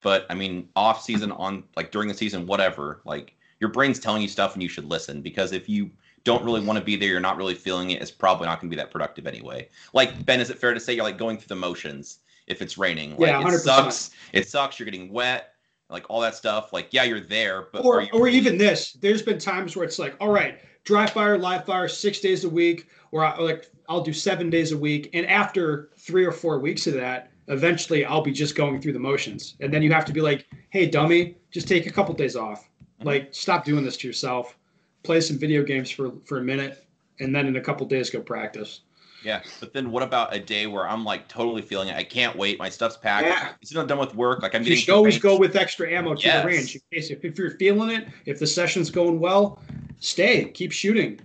But 0.00 0.26
I 0.30 0.34
mean, 0.34 0.68
off 0.76 1.02
season 1.02 1.32
on 1.32 1.64
like 1.76 1.90
during 1.90 2.08
the 2.08 2.14
season, 2.14 2.46
whatever. 2.46 3.00
Like 3.04 3.36
your 3.60 3.70
brain's 3.70 3.98
telling 4.00 4.22
you 4.22 4.28
stuff, 4.28 4.54
and 4.54 4.62
you 4.62 4.68
should 4.68 4.84
listen 4.84 5.22
because 5.22 5.52
if 5.52 5.68
you 5.68 5.90
don't 6.24 6.44
really 6.44 6.64
want 6.64 6.78
to 6.78 6.84
be 6.84 6.96
there, 6.96 7.08
you're 7.08 7.20
not 7.20 7.36
really 7.36 7.54
feeling 7.54 7.90
it, 7.90 8.00
it's 8.00 8.10
probably 8.10 8.46
not 8.46 8.60
going 8.60 8.70
to 8.70 8.76
be 8.76 8.80
that 8.80 8.90
productive 8.90 9.26
anyway. 9.26 9.68
Like 9.92 10.24
Ben, 10.24 10.40
is 10.40 10.50
it 10.50 10.58
fair 10.58 10.74
to 10.74 10.80
say 10.80 10.94
you're 10.94 11.04
like 11.04 11.18
going 11.18 11.36
through 11.36 11.48
the 11.48 11.56
motions 11.56 12.18
if 12.46 12.62
it's 12.62 12.78
raining? 12.78 13.16
Like 13.16 13.28
yeah, 13.28 13.42
100%. 13.42 13.54
it 13.54 13.58
sucks. 13.58 14.10
It 14.32 14.48
sucks. 14.48 14.78
You're 14.78 14.84
getting 14.84 15.12
wet, 15.12 15.54
like 15.90 16.04
all 16.08 16.20
that 16.20 16.34
stuff. 16.34 16.72
Like 16.72 16.88
yeah, 16.90 17.04
you're 17.04 17.20
there, 17.20 17.68
but 17.72 17.84
or 17.84 18.06
or 18.12 18.28
even 18.28 18.58
this. 18.58 18.92
There's 18.92 19.22
been 19.22 19.38
times 19.38 19.76
where 19.76 19.84
it's 19.84 19.98
like, 19.98 20.16
all 20.20 20.30
right, 20.30 20.58
dry 20.84 21.06
fire, 21.06 21.38
live 21.38 21.64
fire, 21.64 21.88
six 21.88 22.20
days 22.20 22.44
a 22.44 22.48
week, 22.48 22.88
or 23.10 23.24
I, 23.24 23.36
like 23.38 23.68
I'll 23.88 24.02
do 24.02 24.12
seven 24.12 24.50
days 24.50 24.72
a 24.72 24.78
week, 24.78 25.10
and 25.12 25.26
after 25.26 25.90
three 25.98 26.24
or 26.24 26.32
four 26.32 26.58
weeks 26.58 26.86
of 26.86 26.94
that. 26.94 27.28
Eventually, 27.48 28.04
I'll 28.04 28.22
be 28.22 28.30
just 28.30 28.54
going 28.54 28.80
through 28.80 28.92
the 28.92 29.00
motions, 29.00 29.56
and 29.58 29.74
then 29.74 29.82
you 29.82 29.92
have 29.92 30.04
to 30.04 30.12
be 30.12 30.20
like, 30.20 30.46
"Hey, 30.70 30.86
dummy, 30.86 31.36
just 31.50 31.66
take 31.66 31.88
a 31.88 31.90
couple 31.90 32.14
days 32.14 32.36
off. 32.36 32.70
Mm-hmm. 33.00 33.08
Like, 33.08 33.28
stop 33.32 33.64
doing 33.64 33.84
this 33.84 33.96
to 33.98 34.06
yourself." 34.06 34.56
Play 35.02 35.20
some 35.20 35.38
video 35.38 35.62
games 35.62 35.90
for 35.90 36.12
for 36.24 36.38
a 36.38 36.42
minute, 36.42 36.86
and 37.20 37.34
then 37.34 37.46
in 37.46 37.56
a 37.56 37.60
couple 37.60 37.86
days 37.86 38.10
go 38.10 38.20
practice. 38.20 38.80
Yeah, 39.24 39.42
but 39.60 39.72
then 39.72 39.90
what 39.92 40.02
about 40.02 40.34
a 40.34 40.40
day 40.40 40.66
where 40.66 40.88
I'm 40.88 41.04
like 41.04 41.28
totally 41.28 41.62
feeling 41.62 41.88
it? 41.88 41.96
I 41.96 42.02
can't 42.02 42.36
wait. 42.36 42.58
My 42.58 42.68
stuff's 42.68 42.96
packed. 42.96 43.26
Yeah. 43.26 43.52
As 43.62 43.76
I'm 43.76 43.86
done 43.86 43.98
with 43.98 44.14
work, 44.14 44.42
like 44.42 44.54
I'm 44.54 44.62
getting. 44.62 44.76
you 44.76 44.82
should 44.82 44.94
always 44.94 45.18
go 45.18 45.38
with 45.38 45.54
extra 45.54 45.90
ammo 45.90 46.14
to 46.14 46.22
yes. 46.22 46.42
the 46.42 46.48
range 46.48 46.74
in 46.74 46.80
case 46.92 47.10
if, 47.10 47.24
if 47.24 47.38
you're 47.38 47.52
feeling 47.52 47.90
it, 47.90 48.08
if 48.26 48.40
the 48.40 48.46
session's 48.46 48.90
going 48.90 49.20
well, 49.20 49.60
stay, 50.00 50.46
keep 50.46 50.72
shooting. 50.72 51.20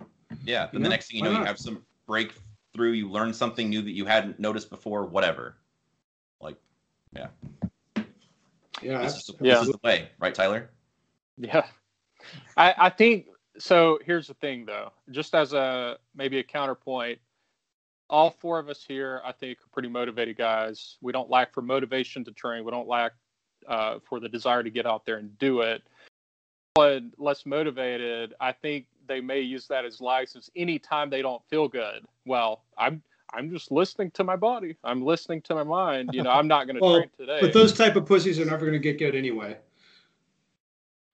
Yeah, 0.46 0.68
then 0.72 0.84
the 0.84 0.90
next 0.90 1.10
thing 1.10 1.18
you 1.18 1.24
know, 1.24 1.32
you 1.32 1.44
have 1.44 1.58
some 1.58 1.84
breakthrough. 2.06 2.92
You 2.92 3.10
learn 3.10 3.34
something 3.34 3.68
new 3.70 3.82
that 3.82 3.92
you 3.92 4.06
hadn't 4.06 4.40
noticed 4.40 4.70
before. 4.70 5.06
Whatever. 5.06 5.58
Like, 6.40 6.58
yeah. 7.16 7.28
Yeah, 8.82 9.02
this 9.02 9.16
is, 9.16 9.32
yeah. 9.42 9.56
This 9.56 9.68
is 9.68 9.72
the 9.72 9.80
way, 9.84 10.10
right, 10.20 10.36
Tyler? 10.36 10.70
Yeah, 11.38 11.66
I, 12.56 12.76
I 12.78 12.90
think 12.90 13.28
so 13.60 14.00
here's 14.06 14.28
the 14.28 14.34
thing 14.36 14.66
though. 14.66 14.92
Just 15.12 15.36
as 15.36 15.54
a 15.54 15.98
maybe 16.16 16.40
a 16.40 16.44
counterpoint 16.44 17.20
all 18.10 18.32
four 18.32 18.60
of 18.60 18.70
us 18.70 18.84
here 18.88 19.22
i 19.26 19.32
think 19.32 19.60
are 19.60 19.70
pretty 19.72 19.90
motivated 19.90 20.38
guys. 20.38 20.98
We 21.02 21.12
don't 21.12 21.30
lack 21.30 21.54
for 21.54 21.62
motivation 21.62 22.24
to 22.26 22.32
train. 22.32 22.64
We 22.64 22.72
don't 22.72 22.88
lack 22.88 23.14
uh, 23.68 24.00
for 24.08 24.20
the 24.20 24.30
desire 24.30 24.64
to 24.64 24.70
get 24.70 24.86
out 24.86 25.06
there 25.06 25.18
and 25.18 25.38
do 25.40 25.62
it. 25.62 25.84
But 26.76 27.04
less 27.18 27.46
motivated 27.46 28.34
i 28.40 28.52
think 28.52 28.86
they 29.08 29.22
may 29.22 29.40
use 29.40 29.68
that 29.68 29.86
as 29.86 30.02
license 30.02 30.50
anytime 30.56 31.10
they 31.10 31.22
don't 31.22 31.42
feel 31.50 31.68
good. 31.68 32.06
Well 32.26 32.64
i'm 32.78 33.02
i'm 33.34 33.50
just 33.50 33.72
listening 33.72 34.12
to 34.12 34.24
my 34.24 34.36
body. 34.36 34.78
I'm 34.84 35.04
listening 35.04 35.42
to 35.44 35.56
my 35.56 35.64
mind. 35.64 36.12
You 36.14 36.24
know 36.24 36.32
i'm 36.32 36.48
not 36.48 36.68
going 36.68 36.76
to 36.80 36.82
well, 36.82 36.98
train 36.98 37.10
today. 37.18 37.40
but 37.42 37.54
those 37.54 37.74
type 37.74 37.96
of 37.96 38.06
pussies 38.06 38.40
are 38.40 38.46
never 38.46 38.66
going 38.66 38.74
to 38.74 38.80
get 38.80 39.00
good 39.00 39.16
anyway. 39.16 39.58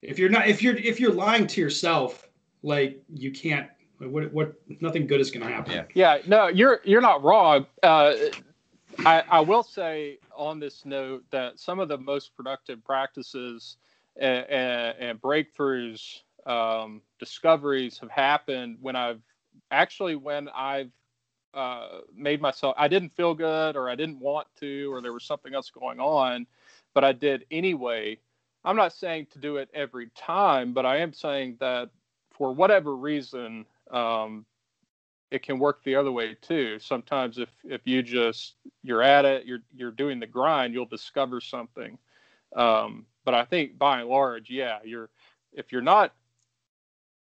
If 0.01 0.19
you're 0.19 0.29
not 0.29 0.47
if 0.47 0.61
you're 0.61 0.75
if 0.75 0.99
you're 0.99 1.13
lying 1.13 1.47
to 1.47 1.61
yourself 1.61 2.27
like 2.63 3.03
you 3.13 3.31
can't 3.31 3.67
what 3.99 4.33
what 4.33 4.53
nothing 4.81 5.07
good 5.07 5.21
is 5.21 5.31
going 5.31 5.45
to 5.45 5.53
happen. 5.53 5.73
Yeah. 5.73 5.83
yeah, 5.93 6.21
no, 6.27 6.47
you're 6.47 6.81
you're 6.83 7.01
not 7.01 7.23
wrong. 7.23 7.65
Uh, 7.81 8.13
I 8.99 9.23
I 9.29 9.39
will 9.41 9.63
say 9.63 10.17
on 10.35 10.59
this 10.59 10.85
note 10.85 11.23
that 11.31 11.59
some 11.59 11.79
of 11.79 11.87
the 11.87 11.97
most 11.97 12.35
productive 12.35 12.83
practices 12.83 13.77
and, 14.17 14.45
and, 14.49 14.95
and 14.99 15.21
breakthroughs, 15.21 16.21
um, 16.45 17.01
discoveries 17.19 17.97
have 17.99 18.11
happened 18.11 18.77
when 18.81 18.95
I've 18.95 19.21
actually 19.71 20.15
when 20.15 20.49
I've 20.49 20.91
uh, 21.53 21.99
made 22.15 22.41
myself 22.41 22.75
I 22.77 22.87
didn't 22.87 23.15
feel 23.15 23.33
good 23.33 23.75
or 23.75 23.89
I 23.89 23.95
didn't 23.95 24.19
want 24.19 24.47
to 24.59 24.91
or 24.91 25.01
there 25.01 25.13
was 25.13 25.23
something 25.23 25.53
else 25.53 25.69
going 25.69 25.99
on, 25.99 26.47
but 26.93 27.03
I 27.03 27.11
did 27.11 27.45
anyway. 27.51 28.19
I'm 28.65 28.77
not 28.77 28.93
saying 28.93 29.27
to 29.33 29.39
do 29.39 29.57
it 29.57 29.69
every 29.73 30.09
time, 30.15 30.73
but 30.73 30.85
I 30.85 30.97
am 30.97 31.11
saying 31.11 31.57
that 31.59 31.89
for 32.33 32.53
whatever 32.53 32.95
reason, 32.95 33.65
um, 33.91 34.45
it 35.31 35.41
can 35.43 35.57
work 35.57 35.83
the 35.83 35.95
other 35.95 36.11
way 36.11 36.35
too. 36.41 36.77
Sometimes 36.79 37.37
if 37.37 37.49
if 37.63 37.81
you 37.85 38.03
just 38.03 38.55
you're 38.83 39.01
at 39.01 39.25
it, 39.25 39.45
you're 39.45 39.63
you're 39.75 39.91
doing 39.91 40.19
the 40.19 40.27
grind, 40.27 40.73
you'll 40.73 40.85
discover 40.85 41.41
something. 41.41 41.97
Um, 42.55 43.05
but 43.25 43.33
I 43.33 43.45
think 43.45 43.77
by 43.79 44.01
and 44.01 44.09
large, 44.09 44.49
yeah, 44.49 44.79
you're 44.83 45.09
if 45.53 45.71
you're 45.71 45.81
not 45.81 46.13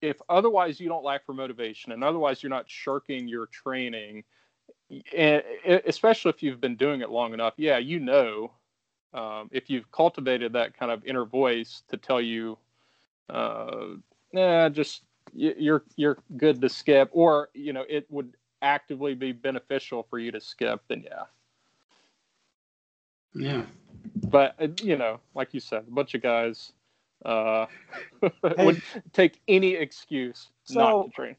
if 0.01 0.17
otherwise 0.29 0.81
you 0.81 0.89
don't 0.89 1.05
lack 1.05 1.25
for 1.25 1.35
motivation 1.35 1.93
and 1.93 2.03
otherwise 2.03 2.43
you're 2.43 2.51
not 2.51 2.69
shirking 2.69 3.29
your 3.29 3.47
training 3.47 4.25
and 5.17 5.43
especially 5.87 6.31
if 6.31 6.43
you've 6.43 6.61
been 6.61 6.77
doing 6.77 7.01
it 7.01 7.11
long 7.11 7.35
enough 7.35 7.55
yeah 7.57 7.79
you 7.79 8.01
know 8.01 8.51
um, 9.13 9.49
if 9.53 9.69
you've 9.69 9.91
cultivated 9.91 10.53
that 10.53 10.77
kind 10.77 10.91
of 10.93 11.05
inner 11.05 11.25
voice 11.25 11.83
to 11.89 11.97
tell 11.97 12.21
you 12.21 12.57
uh, 13.29 13.89
nah, 14.33 14.69
just 14.69 15.03
you're 15.33 15.85
you're 15.97 16.19
good 16.37 16.61
to 16.61 16.69
skip, 16.69 17.09
or 17.12 17.49
you 17.55 17.73
know, 17.73 17.85
it 17.88 18.07
would 18.11 18.35
actively 18.62 19.14
be 19.14 19.33
beneficial 19.33 20.07
for 20.09 20.19
you 20.19 20.31
to 20.33 20.40
skip, 20.40 20.83
then 20.88 21.03
yeah. 21.05 21.25
Yeah. 23.35 23.62
But 24.29 24.55
uh, 24.61 24.69
you 24.83 24.97
know, 24.97 25.21
like 25.35 25.55
you 25.55 25.61
said, 25.61 25.85
a 25.87 25.90
bunch 25.90 26.14
of 26.14 26.23
guys 26.23 26.73
uh, 27.25 27.66
hey. 28.21 28.64
would 28.64 28.83
take 29.12 29.40
any 29.49 29.75
excuse 29.75 30.49
so, 30.64 30.81
not 30.81 31.05
to 31.05 31.11
train. 31.11 31.37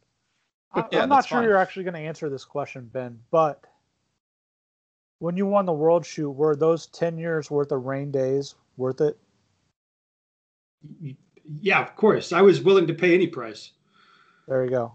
I, 0.73 0.85
am 0.93 1.09
not 1.09 1.25
sure 1.25 1.39
fine. 1.39 1.47
you're 1.47 1.57
actually 1.57 1.83
going 1.83 1.95
to 1.95 1.99
answer 1.99 2.29
this 2.29 2.45
question, 2.45 2.89
Ben, 2.93 3.19
but 3.29 3.65
when 5.19 5.35
you 5.35 5.45
won 5.45 5.65
the 5.65 5.73
world 5.73 6.05
shoot, 6.05 6.31
were 6.31 6.55
those 6.55 6.87
10 6.87 7.17
years 7.17 7.51
worth 7.51 7.71
of 7.71 7.83
rain 7.83 8.09
days 8.09 8.55
worth 8.77 9.01
it? 9.01 9.17
Yeah, 11.61 11.81
of 11.81 11.95
course. 11.95 12.31
I 12.31 12.41
was 12.41 12.61
willing 12.61 12.87
to 12.87 12.93
pay 12.93 13.13
any 13.13 13.27
price. 13.27 13.71
There 14.47 14.63
you 14.63 14.69
go. 14.69 14.93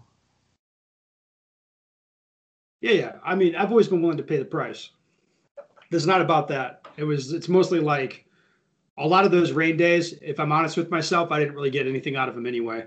Yeah, 2.81 2.91
yeah. 2.91 3.15
I 3.25 3.35
mean, 3.35 3.55
I've 3.55 3.71
always 3.71 3.87
been 3.87 4.01
willing 4.01 4.17
to 4.17 4.23
pay 4.23 4.37
the 4.37 4.45
price. 4.45 4.89
It's 5.91 6.05
not 6.05 6.21
about 6.21 6.47
that. 6.49 6.87
It 6.97 7.03
was. 7.03 7.33
It's 7.33 7.49
mostly 7.49 7.79
like 7.79 8.25
a 8.97 9.07
lot 9.07 9.25
of 9.25 9.31
those 9.31 9.51
rain 9.51 9.77
days. 9.77 10.13
If 10.21 10.39
I'm 10.39 10.51
honest 10.51 10.77
with 10.77 10.91
myself, 10.91 11.31
I 11.31 11.39
didn't 11.39 11.55
really 11.55 11.69
get 11.69 11.87
anything 11.87 12.15
out 12.15 12.29
of 12.29 12.35
them 12.35 12.45
anyway. 12.45 12.85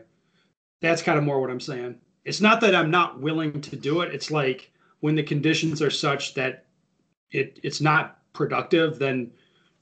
That's 0.80 1.02
kind 1.02 1.18
of 1.18 1.24
more 1.24 1.40
what 1.40 1.50
I'm 1.50 1.60
saying. 1.60 1.96
It's 2.24 2.40
not 2.40 2.60
that 2.60 2.74
I'm 2.74 2.90
not 2.90 3.20
willing 3.20 3.60
to 3.60 3.76
do 3.76 4.02
it. 4.02 4.14
It's 4.14 4.30
like 4.30 4.70
when 5.00 5.14
the 5.14 5.22
conditions 5.22 5.82
are 5.82 5.90
such 5.90 6.34
that 6.34 6.66
it 7.30 7.58
it's 7.62 7.80
not 7.80 8.18
productive, 8.32 8.98
then 8.98 9.30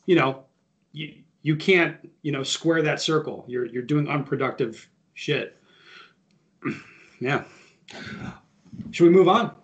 you 0.07 0.17
know 0.17 0.45
you 0.93 1.15
you 1.43 1.57
can't 1.57 1.97
you 2.23 2.33
know 2.33 2.43
square 2.43 2.83
that 2.83 3.01
circle 3.01 3.45
you're 3.49 3.67
you're 3.67 3.83
doing 3.83 4.09
unproductive 4.09 4.89
shit 5.15 5.57
yeah 7.21 7.45
should 8.91 9.05
we 9.05 9.11
move 9.11 9.29
on 9.29 9.55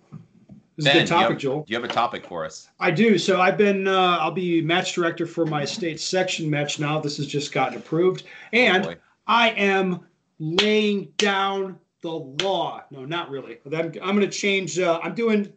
this 0.76 0.86
ben, 0.86 0.96
is 0.96 1.02
a 1.02 1.04
good 1.04 1.08
topic, 1.08 1.30
have, 1.30 1.38
Joel. 1.38 1.62
Do 1.62 1.72
you 1.72 1.80
have 1.80 1.88
a 1.88 1.92
topic 1.92 2.26
for 2.26 2.44
us? 2.44 2.68
I 2.80 2.90
do. 2.90 3.16
So 3.16 3.40
I've 3.40 3.56
been, 3.56 3.86
uh, 3.86 4.18
I'll 4.20 4.32
be 4.32 4.60
match 4.60 4.94
director 4.94 5.26
for 5.26 5.46
my 5.46 5.64
state 5.64 6.00
section 6.00 6.50
match 6.50 6.80
now. 6.80 6.98
This 6.98 7.16
has 7.18 7.26
just 7.26 7.52
gotten 7.52 7.78
approved. 7.78 8.24
And 8.52 8.84
oh 8.84 8.94
I 9.26 9.50
am 9.50 10.00
laying 10.38 11.12
down 11.16 11.78
the 12.02 12.10
law. 12.10 12.82
No, 12.90 13.04
not 13.04 13.30
really. 13.30 13.58
I'm, 13.66 13.92
I'm 14.02 14.16
going 14.16 14.20
to 14.20 14.28
change. 14.28 14.78
Uh, 14.78 14.98
I'm 15.02 15.14
doing, 15.14 15.52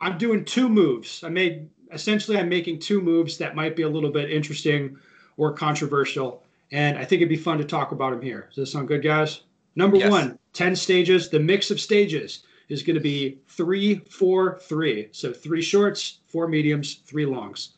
I'm 0.00 0.18
doing 0.18 0.44
two 0.44 0.68
moves. 0.68 1.22
I 1.22 1.28
made, 1.28 1.68
essentially, 1.92 2.38
I'm 2.38 2.48
making 2.48 2.80
two 2.80 3.00
moves 3.00 3.38
that 3.38 3.54
might 3.54 3.76
be 3.76 3.82
a 3.82 3.88
little 3.88 4.10
bit 4.10 4.32
interesting 4.32 4.98
or 5.38 5.52
controversial. 5.52 6.42
And 6.70 6.98
I 6.98 7.04
think 7.04 7.22
it'd 7.22 7.30
be 7.30 7.36
fun 7.36 7.56
to 7.56 7.64
talk 7.64 7.92
about 7.92 8.10
them 8.10 8.20
here. 8.20 8.48
Does 8.48 8.56
this 8.56 8.72
sound 8.72 8.88
good, 8.88 9.02
guys? 9.02 9.40
Number 9.74 9.96
yes. 9.96 10.10
one, 10.10 10.38
10 10.52 10.76
stages. 10.76 11.30
The 11.30 11.40
mix 11.40 11.70
of 11.70 11.80
stages 11.80 12.42
is 12.68 12.82
going 12.82 12.96
to 12.96 13.00
be 13.00 13.38
three, 13.48 14.00
four, 14.10 14.58
three. 14.60 15.08
So 15.12 15.32
three 15.32 15.62
shorts, 15.62 16.18
four 16.26 16.48
mediums, 16.48 16.96
three 17.06 17.24
longs. 17.24 17.70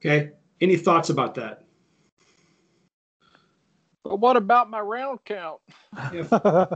Okay. 0.00 0.30
Any 0.60 0.76
thoughts 0.76 1.10
about 1.10 1.34
that? 1.36 1.62
But 4.02 4.18
what 4.18 4.36
about 4.36 4.70
my 4.70 4.80
round 4.80 5.20
count? 5.24 5.60
Yeah. 6.12 6.24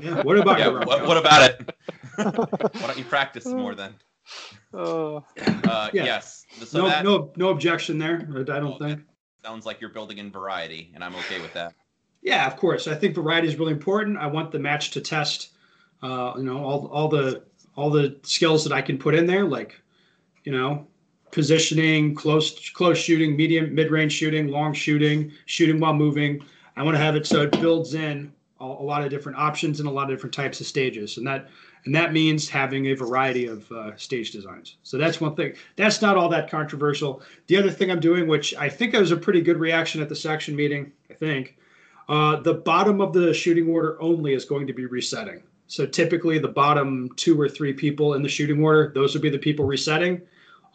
yeah. 0.00 0.22
What 0.22 0.38
about 0.38 0.58
Yeah, 0.58 0.70
your 0.70 0.80
what, 0.80 1.06
what 1.06 1.16
about 1.16 1.50
it? 1.50 1.74
Why 2.16 2.86
don't 2.86 2.96
you 2.96 3.04
practice 3.04 3.44
more 3.44 3.74
then? 3.74 3.94
Uh, 4.72 5.16
Uh, 5.64 5.90
Yeah. 5.92 6.04
Yes. 6.04 6.46
So 6.64 6.78
no, 6.82 6.88
that 6.88 7.04
no, 7.04 7.32
no 7.36 7.48
objection 7.50 7.98
there. 7.98 8.26
I 8.30 8.42
don't 8.42 8.74
Oh, 8.74 8.78
think. 8.78 9.00
sounds 9.42 9.64
like 9.66 9.80
you're 9.80 9.90
building 9.90 10.18
in 10.18 10.30
variety, 10.30 10.90
and 10.94 11.02
I'm 11.02 11.14
okay 11.16 11.40
with 11.40 11.52
that. 11.54 11.74
Yeah, 12.22 12.46
of 12.46 12.56
course. 12.56 12.86
I 12.88 12.94
think 12.94 13.14
variety 13.14 13.48
is 13.48 13.58
really 13.58 13.72
important. 13.72 14.18
I 14.18 14.26
want 14.26 14.50
the 14.50 14.58
match 14.58 14.90
to 14.92 15.00
test, 15.00 15.50
uh, 16.02 16.34
you 16.36 16.42
know, 16.42 16.58
all 16.64 16.86
all 16.88 17.08
the 17.08 17.44
all 17.76 17.90
the 17.90 18.16
skills 18.22 18.64
that 18.64 18.72
I 18.72 18.82
can 18.82 18.98
put 18.98 19.14
in 19.14 19.26
there, 19.26 19.44
like, 19.44 19.80
you 20.44 20.52
know, 20.52 20.86
positioning, 21.30 22.14
close 22.14 22.70
close 22.70 22.98
shooting, 22.98 23.36
medium 23.36 23.74
mid 23.74 23.90
range 23.90 24.12
shooting, 24.12 24.48
long 24.48 24.72
shooting, 24.74 25.32
shooting 25.46 25.78
while 25.80 25.94
moving. 25.94 26.44
I 26.76 26.82
want 26.82 26.96
to 26.96 27.02
have 27.02 27.16
it 27.16 27.26
so 27.26 27.42
it 27.42 27.52
builds 27.52 27.94
in 27.94 28.32
a, 28.60 28.64
a 28.64 28.84
lot 28.84 29.02
of 29.02 29.10
different 29.10 29.38
options 29.38 29.80
and 29.80 29.88
a 29.88 29.92
lot 29.92 30.10
of 30.10 30.16
different 30.16 30.34
types 30.34 30.60
of 30.60 30.66
stages, 30.66 31.16
and 31.16 31.26
that 31.26 31.48
and 31.84 31.94
that 31.94 32.12
means 32.12 32.48
having 32.48 32.86
a 32.86 32.94
variety 32.94 33.46
of 33.46 33.70
uh, 33.72 33.96
stage 33.96 34.30
designs. 34.30 34.76
So 34.82 34.98
that's 34.98 35.20
one 35.20 35.34
thing. 35.34 35.54
That's 35.76 36.02
not 36.02 36.16
all 36.16 36.28
that 36.30 36.50
controversial. 36.50 37.22
The 37.46 37.56
other 37.56 37.70
thing 37.70 37.90
I'm 37.90 38.00
doing, 38.00 38.26
which 38.26 38.54
I 38.56 38.68
think 38.68 38.94
was 38.94 39.12
a 39.12 39.16
pretty 39.16 39.40
good 39.40 39.58
reaction 39.58 40.02
at 40.02 40.08
the 40.08 40.16
section 40.16 40.56
meeting, 40.56 40.92
I 41.10 41.14
think. 41.14 41.56
Uh, 42.08 42.36
the 42.40 42.54
bottom 42.54 43.00
of 43.00 43.12
the 43.12 43.34
shooting 43.34 43.68
order 43.68 44.00
only 44.00 44.34
is 44.34 44.44
going 44.44 44.66
to 44.66 44.72
be 44.72 44.86
resetting. 44.86 45.42
So 45.66 45.84
typically, 45.84 46.38
the 46.38 46.48
bottom 46.48 47.10
two 47.16 47.38
or 47.38 47.48
three 47.48 47.74
people 47.74 48.14
in 48.14 48.22
the 48.22 48.28
shooting 48.28 48.62
order, 48.62 48.90
those 48.94 49.12
would 49.14 49.22
be 49.22 49.28
the 49.28 49.38
people 49.38 49.66
resetting. 49.66 50.22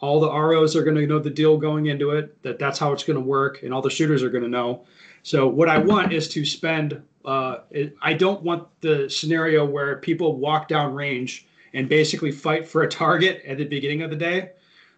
All 0.00 0.20
the 0.20 0.30
ROs 0.30 0.76
are 0.76 0.84
going 0.84 0.96
to 0.96 1.06
know 1.06 1.18
the 1.18 1.30
deal 1.30 1.56
going 1.56 1.86
into 1.86 2.10
it, 2.10 2.40
that 2.42 2.58
that's 2.58 2.78
how 2.78 2.92
it's 2.92 3.02
going 3.02 3.18
to 3.18 3.24
work, 3.24 3.62
and 3.62 3.74
all 3.74 3.82
the 3.82 3.90
shooters 3.90 4.22
are 4.22 4.30
going 4.30 4.44
to 4.44 4.50
know. 4.50 4.84
So 5.22 5.48
what 5.48 5.68
I 5.68 5.78
want 5.78 6.12
is 6.12 6.28
to 6.30 6.44
spend. 6.44 7.02
Uh, 7.24 7.60
it, 7.70 7.96
I 8.02 8.12
don't 8.12 8.42
want 8.42 8.68
the 8.80 9.08
scenario 9.08 9.64
where 9.64 9.96
people 9.98 10.36
walk 10.36 10.68
down 10.68 10.94
range 10.94 11.46
and 11.72 11.88
basically 11.88 12.30
fight 12.30 12.66
for 12.66 12.82
a 12.82 12.88
target 12.88 13.42
at 13.46 13.58
the 13.58 13.64
beginning 13.64 14.02
of 14.02 14.10
the 14.10 14.16
day. 14.16 14.50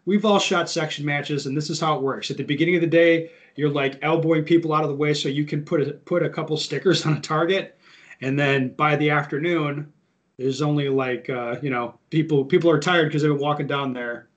We've 0.05 0.25
all 0.25 0.39
shot 0.39 0.69
section 0.71 1.05
matches, 1.05 1.47
and 1.47 1.57
this 1.57 1.71
is 1.71 1.81
how 1.81 1.97
it 1.97 2.03
works. 2.03 2.31
At 2.31 2.37
the 2.37 2.45
beginning 2.45 2.77
of 2.77 2.81
the 2.81 2.87
day, 2.87 3.31
you're 3.57 3.71
like 3.71 3.99
elbowing 4.03 4.45
people 4.45 4.73
out 4.73 4.85
of 4.85 4.89
the 4.89 4.95
way 4.95 5.15
so 5.15 5.29
you 5.29 5.45
can 5.45 5.65
put 5.65 5.81
a, 5.81 5.93
put 5.93 6.23
a 6.23 6.31
couple 6.31 6.57
stickers 6.57 7.05
on 7.07 7.15
a 7.15 7.21
target, 7.21 7.79
and 8.21 8.39
then 8.39 8.71
by 8.75 8.97
the 8.97 9.11
afternoon, 9.11 9.93
there's 10.39 10.63
only 10.63 10.89
like 10.89 11.31
uh, 11.31 11.57
you 11.63 11.71
know 11.71 11.99
people 12.11 12.45
people 12.45 12.71
are 12.71 12.79
tired 12.79 13.09
because 13.09 13.23
they've 13.23 13.33
been 13.33 13.41
walking 13.41 13.67
down 13.67 13.93
there 13.93 14.29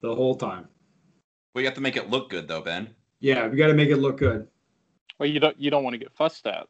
the 0.00 0.14
whole 0.14 0.36
time. 0.36 0.68
Well, 1.54 1.62
you 1.62 1.68
have 1.68 1.74
to 1.74 1.80
make 1.80 1.96
it 1.96 2.10
look 2.10 2.30
good, 2.30 2.48
though, 2.48 2.60
Ben. 2.60 2.94
Yeah, 3.20 3.46
we 3.46 3.56
got 3.56 3.68
to 3.68 3.74
make 3.74 3.90
it 3.90 3.96
look 3.96 4.18
good. 4.18 4.48
well, 5.18 5.28
you 5.28 5.40
don't 5.40 5.58
you 5.58 5.70
don't 5.70 5.84
want 5.84 5.94
to 5.94 5.98
get 5.98 6.12
fussed 6.12 6.46
at. 6.46 6.66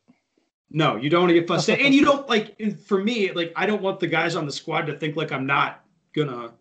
No, 0.77 0.97
you 0.97 1.09
don't 1.09 1.21
want 1.23 1.31
to 1.31 1.35
get 1.35 1.47
frustrated, 1.47 1.87
and 1.87 1.95
you 1.95 2.05
don't 2.05 2.29
like. 2.35 2.61
For 2.85 3.03
me, 3.03 3.31
like 3.33 3.53
I 3.55 3.65
don't 3.65 3.81
want 3.81 4.01
the 4.01 4.09
guys 4.09 4.35
on 4.35 4.45
the 4.45 4.53
squad 4.53 4.83
to 4.87 4.99
think 4.99 5.15
like 5.17 5.31
I'm 5.33 5.47
not 5.47 5.85
gonna 6.15 6.53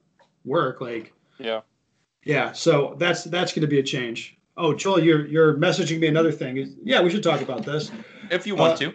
work. 0.45 0.79
Like, 0.81 1.13
Yeah. 1.39 1.61
yeah. 2.23 2.51
So 2.51 2.95
that's 2.99 3.23
that's 3.23 3.51
gonna 3.53 3.67
be 3.67 3.79
a 3.79 3.83
change. 3.83 4.37
Oh, 4.55 4.71
Joel, 4.73 4.99
you're 5.03 5.25
you're 5.25 5.55
messaging 5.57 5.99
me 5.99 6.07
another 6.07 6.31
thing. 6.31 6.75
Yeah, 6.83 7.01
we 7.01 7.09
should 7.09 7.23
talk 7.23 7.41
about 7.41 7.65
this. 7.65 7.91
If 8.29 8.45
you 8.45 8.55
want 8.55 8.73
Uh, 8.73 8.77
to. 8.77 8.93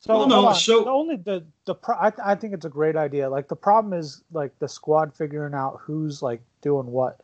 So 0.00 0.18
Well, 0.18 0.26
no, 0.28 0.34
hold 0.34 0.46
on. 0.48 0.54
so- 0.56 0.84
the 0.84 0.90
only 0.90 1.16
the 1.16 1.44
the 1.64 1.74
pro- 1.74 1.96
I, 1.96 2.12
I 2.22 2.34
think 2.34 2.52
it's 2.52 2.66
a 2.66 2.68
great 2.70 2.96
idea. 2.96 3.30
Like 3.30 3.48
the 3.48 3.56
problem 3.56 3.94
is 3.98 4.22
like 4.32 4.52
the 4.58 4.68
squad 4.68 5.14
figuring 5.16 5.54
out 5.54 5.78
who's 5.80 6.20
like 6.20 6.42
doing 6.60 6.86
what. 6.86 7.20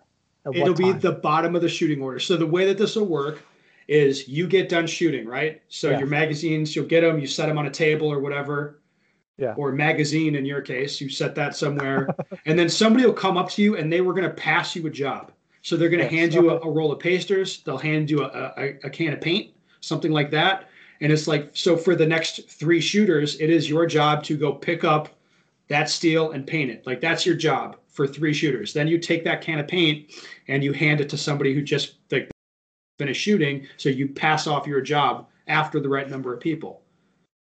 At 0.47 0.55
It'll 0.57 0.69
what 0.69 0.79
be 0.79 0.93
the 0.93 1.13
bottom 1.13 1.55
of 1.55 1.61
the 1.61 1.69
shooting 1.69 2.01
order. 2.01 2.21
So 2.21 2.39
the 2.39 2.47
way 2.47 2.65
that 2.67 2.79
this 2.79 2.97
will 2.97 3.05
work 3.05 3.43
is 3.89 4.29
you 4.29 4.47
get 4.47 4.69
done 4.69 4.87
shooting, 4.87 5.27
right? 5.27 5.63
So 5.69 5.91
Yeah. 5.91 5.99
your 5.99 6.09
magazines, 6.09 6.77
you'll 6.77 6.87
get 6.87 7.01
them, 7.01 7.19
you 7.19 7.27
set 7.27 7.47
them 7.47 7.59
on 7.59 7.67
a 7.67 7.71
table 7.71 8.07
or 8.13 8.21
whatever. 8.21 8.81
Yeah. 9.39 9.55
Or 9.57 9.73
magazine 9.73 10.35
in 10.35 10.45
your 10.45 10.61
case, 10.61 11.01
you 11.01 11.09
set 11.09 11.35
that 11.37 11.55
somewhere, 11.57 12.09
and 12.45 12.59
then 12.59 12.69
somebody 12.69 13.07
will 13.07 13.13
come 13.13 13.37
up 13.37 13.49
to 13.51 13.63
you 13.63 13.77
and 13.77 13.91
they 13.93 14.01
were 14.01 14.13
going 14.13 14.25
to 14.27 14.35
pass 14.35 14.75
you 14.75 14.85
a 14.87 14.91
job. 14.91 15.31
So 15.63 15.77
they're 15.77 15.89
going 15.89 16.07
to 16.07 16.13
Yes. 16.13 16.21
hand 16.21 16.35
you 16.35 16.51
a, 16.51 16.57
uh-huh. 16.57 16.69
a 16.69 16.73
roll 16.73 16.91
of 16.93 16.99
pasters, 16.99 17.63
they'll 17.63 17.79
hand 17.79 18.11
you 18.11 18.25
a, 18.25 18.53
a, 18.57 18.87
a 18.87 18.91
can 18.91 19.13
of 19.13 19.21
paint, 19.21 19.53
something 19.81 20.11
like 20.13 20.31
that. 20.33 20.69
And 21.01 21.13
it's 21.13 21.29
like, 21.29 21.51
so 21.53 21.77
for 21.77 21.95
the 21.95 22.07
next 22.07 22.51
three 22.51 22.81
shooters, 22.81 23.41
it 23.41 23.49
is 23.49 23.71
your 23.71 23.87
job 23.87 24.25
to 24.25 24.37
go 24.37 24.53
pick 24.53 24.83
up 24.83 25.09
that 25.69 25.89
steel 25.89 26.33
and 26.33 26.45
paint 26.47 26.71
it. 26.73 26.85
Like 26.85 27.01
that's 27.01 27.25
your 27.25 27.37
job 27.37 27.77
for 27.87 28.07
three 28.09 28.33
shooters. 28.35 28.73
Then 28.73 28.89
you 28.89 28.99
take 28.99 29.23
that 29.25 29.41
can 29.41 29.61
of 29.61 29.69
paint 29.69 30.11
and 30.49 30.65
you 30.65 30.73
hand 30.73 31.01
it 31.01 31.09
to 31.11 31.17
somebody 31.17 31.55
who 31.55 31.63
just 31.63 31.95
like 32.11 32.29
finished 32.99 33.23
shooting. 33.23 33.67
So 33.77 33.89
you 33.89 34.09
pass 34.09 34.47
off 34.47 34.67
your 34.67 34.81
job 34.81 35.29
after 35.47 35.81
the 35.81 35.89
right 35.89 36.11
number 36.11 36.35
of 36.35 36.41
people. 36.41 36.83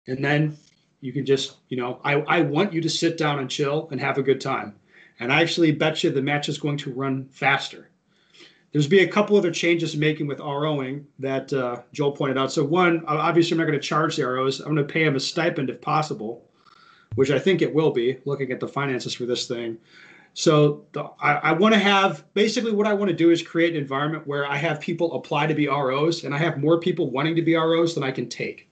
And 0.07 0.25
then 0.25 0.57
you 1.01 1.13
can 1.13 1.27
just, 1.27 1.57
you 1.69 1.77
know, 1.77 2.01
I, 2.05 2.15
I 2.23 2.41
want 2.43 2.73
you 2.73 2.81
to 2.81 2.89
sit 2.89 3.19
down 3.19 3.41
and 3.41 3.51
chill 3.51 3.89
and 3.91 4.01
have 4.01 4.19
a 4.19 4.23
good 4.23 4.41
time. 4.41 4.75
And 5.19 5.33
I 5.33 5.43
actually 5.43 5.73
bet 5.73 6.05
you 6.05 6.11
the 6.11 6.23
match 6.23 6.49
is 6.49 6.59
going 6.59 6.77
to 6.79 6.93
run 6.93 7.27
faster. 7.31 7.89
There's 8.73 8.87
be 8.87 9.01
a 9.01 9.09
couple 9.09 9.37
other 9.37 9.51
changes 9.51 9.97
making 9.97 10.27
with 10.27 10.39
ROing 10.39 11.05
that 11.19 11.51
uh, 11.53 11.81
Joel 11.93 12.13
pointed 12.13 12.37
out. 12.37 12.53
So 12.53 12.63
one, 12.63 13.03
obviously 13.07 13.55
I'm 13.55 13.59
not 13.59 13.67
going 13.67 13.81
to 13.81 13.87
charge 13.87 14.17
the 14.17 14.27
ROs. 14.27 14.61
I'm 14.61 14.75
going 14.75 14.87
to 14.87 14.93
pay 14.93 15.05
them 15.05 15.17
a 15.17 15.21
stipend 15.21 15.71
if 15.71 15.81
possible, 15.81 16.45
which 17.15 17.31
I 17.31 17.39
think 17.39 17.63
it 17.63 17.75
will 17.75 17.91
be 17.91 18.19
looking 18.27 18.53
at 18.53 18.61
the 18.61 18.69
finances 18.69 19.15
for 19.15 19.25
this 19.25 19.47
thing. 19.47 19.79
So 20.39 20.85
the, 20.93 21.03
I, 21.19 21.33
I 21.37 21.53
want 21.53 21.73
to 21.73 21.81
have 21.81 22.23
basically 22.35 22.71
what 22.71 22.87
I 22.87 22.93
want 22.93 23.09
to 23.09 23.17
do 23.17 23.31
is 23.31 23.41
create 23.41 23.75
an 23.75 23.81
environment 23.81 24.27
where 24.27 24.47
I 24.47 24.57
have 24.57 24.83
people 24.83 25.15
apply 25.15 25.47
to 25.47 25.55
be 25.55 25.67
ROs 25.67 26.25
and 26.25 26.35
I 26.35 26.39
have 26.39 26.59
more 26.59 26.79
people 26.79 27.11
wanting 27.11 27.35
to 27.37 27.43
be 27.43 27.55
ROs 27.55 27.95
than 27.95 28.05
I 28.05 28.11
can 28.11 28.29
take. 28.29 28.69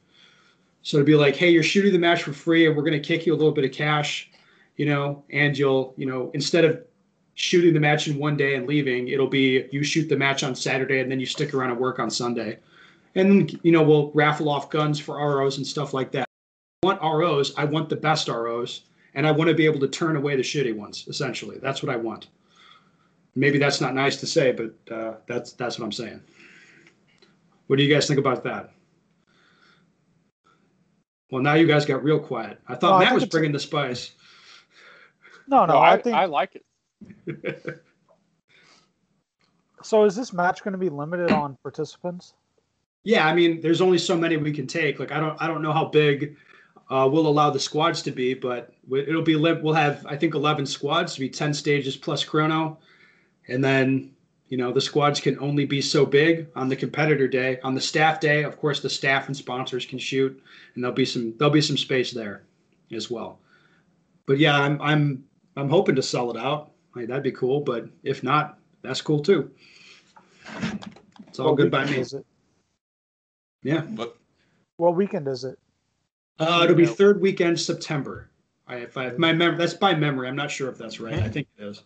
So 0.83 0.98
to 0.98 1.05
be 1.05 1.14
like, 1.14 1.37
hey, 1.37 1.48
you're 1.48 1.62
shooting 1.62 1.94
the 1.94 1.98
match 1.98 2.22
for 2.22 2.35
free 2.35 2.66
and 2.66 2.77
we're 2.77 2.83
going 2.83 3.00
to 3.00 3.00
kick 3.00 3.24
you 3.24 3.33
a 3.33 3.38
little 3.38 3.50
bit 3.50 3.64
of 3.64 3.72
cash, 3.72 4.31
you 4.77 4.85
know, 4.85 5.24
and 5.31 5.57
you'll, 5.57 5.94
you 5.96 6.05
know, 6.05 6.31
instead 6.35 6.66
of 6.66 6.83
shooting 7.33 7.72
the 7.72 7.81
match 7.81 8.09
in 8.09 8.18
one 8.18 8.37
day 8.37 8.57
and 8.57 8.66
leaving, 8.66 9.09
it'll 9.09 9.27
be 9.27 9.66
you 9.72 9.83
shoot 9.83 10.11
the 10.11 10.16
match 10.16 10.44
on 10.44 10.55
Saturday 10.55 11.00
and 11.00 11.11
then 11.11 11.18
you 11.18 11.24
stick 11.24 11.55
around 11.55 11.70
and 11.70 11.81
work 11.81 11.98
on 11.98 12.11
Sunday. 12.11 12.59
And, 13.14 13.59
you 13.62 13.72
know, 13.72 13.83
we'll 13.83 14.11
raffle 14.12 14.50
off 14.50 14.68
guns 14.68 15.00
for 15.00 15.16
ROs 15.16 15.57
and 15.57 15.66
stuff 15.66 15.94
like 15.94 16.12
that. 16.12 16.27
I 16.83 16.87
want 16.88 17.00
ROs. 17.00 17.55
I 17.57 17.64
want 17.64 17.88
the 17.88 17.96
best 17.96 18.29
ROs 18.29 18.83
and 19.14 19.27
I 19.27 19.31
want 19.31 19.48
to 19.48 19.55
be 19.55 19.64
able 19.64 19.81
to 19.81 19.88
turn 19.88 20.16
away 20.16 20.37
the 20.37 20.42
shitty 20.42 20.77
ones. 20.77 21.07
Essentially, 21.09 21.59
that's 21.59 21.83
what 21.83 21.92
I 21.92 21.96
want. 21.96 22.29
Maybe 23.35 23.59
that's 23.59 23.81
not 23.81 23.94
nice 23.94 24.16
to 24.16 24.27
say, 24.27 24.53
but 24.53 24.94
uh, 24.94 25.14
that's 25.27 25.53
that's 25.53 25.79
what 25.79 25.85
I'm 25.85 25.92
saying. 25.92 26.20
What 27.66 27.77
do 27.77 27.83
you 27.83 27.92
guys 27.92 28.07
think 28.07 28.18
about 28.18 28.44
that? 28.44 28.72
Well, 31.31 31.42
now 31.42 31.55
you 31.55 31.66
guys 31.66 31.85
got 31.85 32.05
real 32.05 32.20
quiet. 32.20 32.61
I 32.68 32.74
thought 32.74 32.90
No, 32.90 32.98
Matt 32.98 33.09
think 33.09 33.20
was 33.20 33.29
bringing 33.29 33.53
the 33.53 33.59
spice. 33.59 34.12
no, 35.48 35.66
no. 35.66 35.74
No, 35.74 35.79
I, 35.79 35.94
I, 35.94 36.00
think 36.00 36.14
I 36.14 36.27
like 36.27 36.57
it. 37.27 37.83
so. 39.83 40.05
Is 40.05 40.14
this 40.14 40.33
match 40.33 40.62
going 40.62 40.72
to 40.72 40.79
be 40.79 40.90
limited 40.90 41.33
on 41.33 41.57
participants? 41.62 42.35
Yeah, 43.03 43.27
I 43.27 43.35
mean, 43.35 43.61
there's 43.61 43.81
only 43.81 43.98
so 43.98 44.16
many 44.16 44.37
we 44.37 44.53
can 44.53 44.66
take. 44.66 45.00
Like, 45.00 45.12
I 45.12 45.18
don't, 45.18 45.40
I 45.42 45.46
don't 45.46 45.61
know 45.61 45.72
how 45.72 45.87
big 45.87 46.37
uh, 46.90 47.09
we'll 47.11 47.27
allow 47.27 47.51
the 47.51 47.61
squads 47.61 48.03
to 48.03 48.11
be, 48.11 48.35
but 48.35 48.73
it'll 48.90 49.23
be. 49.23 49.37
We'll 49.37 49.73
have, 49.75 50.05
I 50.07 50.16
think, 50.16 50.35
11 50.35 50.66
squads 50.66 51.14
to 51.14 51.20
be 51.20 51.29
10 51.29 51.55
stages 51.55 51.97
plus 51.97 52.25
chrono, 52.25 52.79
and 53.49 53.64
then 53.64 54.12
you 54.49 54.59
know 54.59 54.73
the 54.73 54.81
squads 54.81 55.20
can 55.20 55.38
only 55.40 55.64
be 55.64 55.81
so 55.81 56.05
big 56.05 56.49
on 56.55 56.68
the 56.68 56.77
competitor 56.77 57.27
day. 57.27 57.59
On 57.64 57.75
the 57.75 57.81
staff 57.81 58.20
day, 58.20 58.42
of 58.44 58.59
course, 58.59 58.81
the 58.81 58.90
staff 58.90 59.29
and 59.29 59.37
sponsors 59.37 59.87
can 59.87 59.99
shoot, 59.99 60.42
and 60.75 60.85
there'll 60.85 60.94
be 60.94 61.07
some, 61.07 61.35
there'll 61.38 61.53
be 61.53 61.62
some 61.62 61.79
space 61.79 62.12
there 62.12 62.42
as 62.92 63.11
well. 63.11 63.38
But 64.27 64.38
yeah, 64.38 64.59
I'm, 64.59 64.81
I'm, 64.81 65.25
I'm 65.57 65.68
hoping 65.68 65.97
to 65.97 66.03
sell 66.03 66.31
it 66.31 66.37
out. 66.37 66.73
Like, 66.94 67.09
that'd 67.09 67.23
be 67.23 67.33
cool. 67.33 67.61
But 67.61 67.88
if 68.03 68.23
not, 68.23 68.59
that's 68.83 69.01
cool 69.01 69.20
too. 69.20 69.51
It's 71.29 71.38
all 71.38 71.49
What 71.49 71.57
good 71.57 71.70
by 71.70 71.85
me. 71.87 71.97
Is 71.99 72.12
it? 72.12 72.25
Yeah. 73.62 73.81
But 73.81 74.16
What 74.77 74.94
weekend 74.94 75.27
is 75.29 75.44
it? 75.44 75.59
Uh, 76.38 76.61
it'll 76.64 76.77
be 76.77 76.85
No. 76.85 76.92
third 76.92 77.20
weekend 77.20 77.59
September. 77.61 78.31
I, 78.66 78.77
if 78.77 78.97
I 78.97 79.07
if 79.09 79.18
my 79.18 79.33
mem- 79.33 79.57
that's 79.59 79.75
by 79.75 79.94
memory. 79.94 80.27
I'm 80.29 80.37
not 80.37 80.51
sure 80.51 80.68
if 80.70 80.79
that's 80.79 80.99
right. 80.99 81.14
I 81.23 81.29
think 81.29 81.47
it 81.59 81.64
is. 81.64 81.83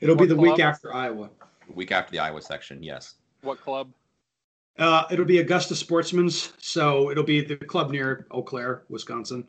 It'll 0.00 0.16
be 0.16 0.20
What 0.22 0.28
the 0.28 0.36
week 0.36 0.54
club? 0.56 0.60
after 0.60 0.92
Iowa. 0.94 1.30
week 1.72 1.92
after 1.92 2.10
the 2.12 2.18
Iowa 2.18 2.42
section, 2.42 2.82
yes. 2.82 3.14
What 3.42 3.60
club? 3.60 3.92
Uh, 4.76 5.04
it'll 5.12 5.24
be 5.24 5.38
Augusta 5.38 5.76
Sportsman's, 5.76 6.52
so 6.58 7.10
it'll 7.12 7.22
be 7.22 7.40
the 7.44 7.56
club 7.56 7.92
near 7.92 8.26
Eau 8.32 8.42
Claire, 8.42 8.82
Wisconsin. 8.88 9.46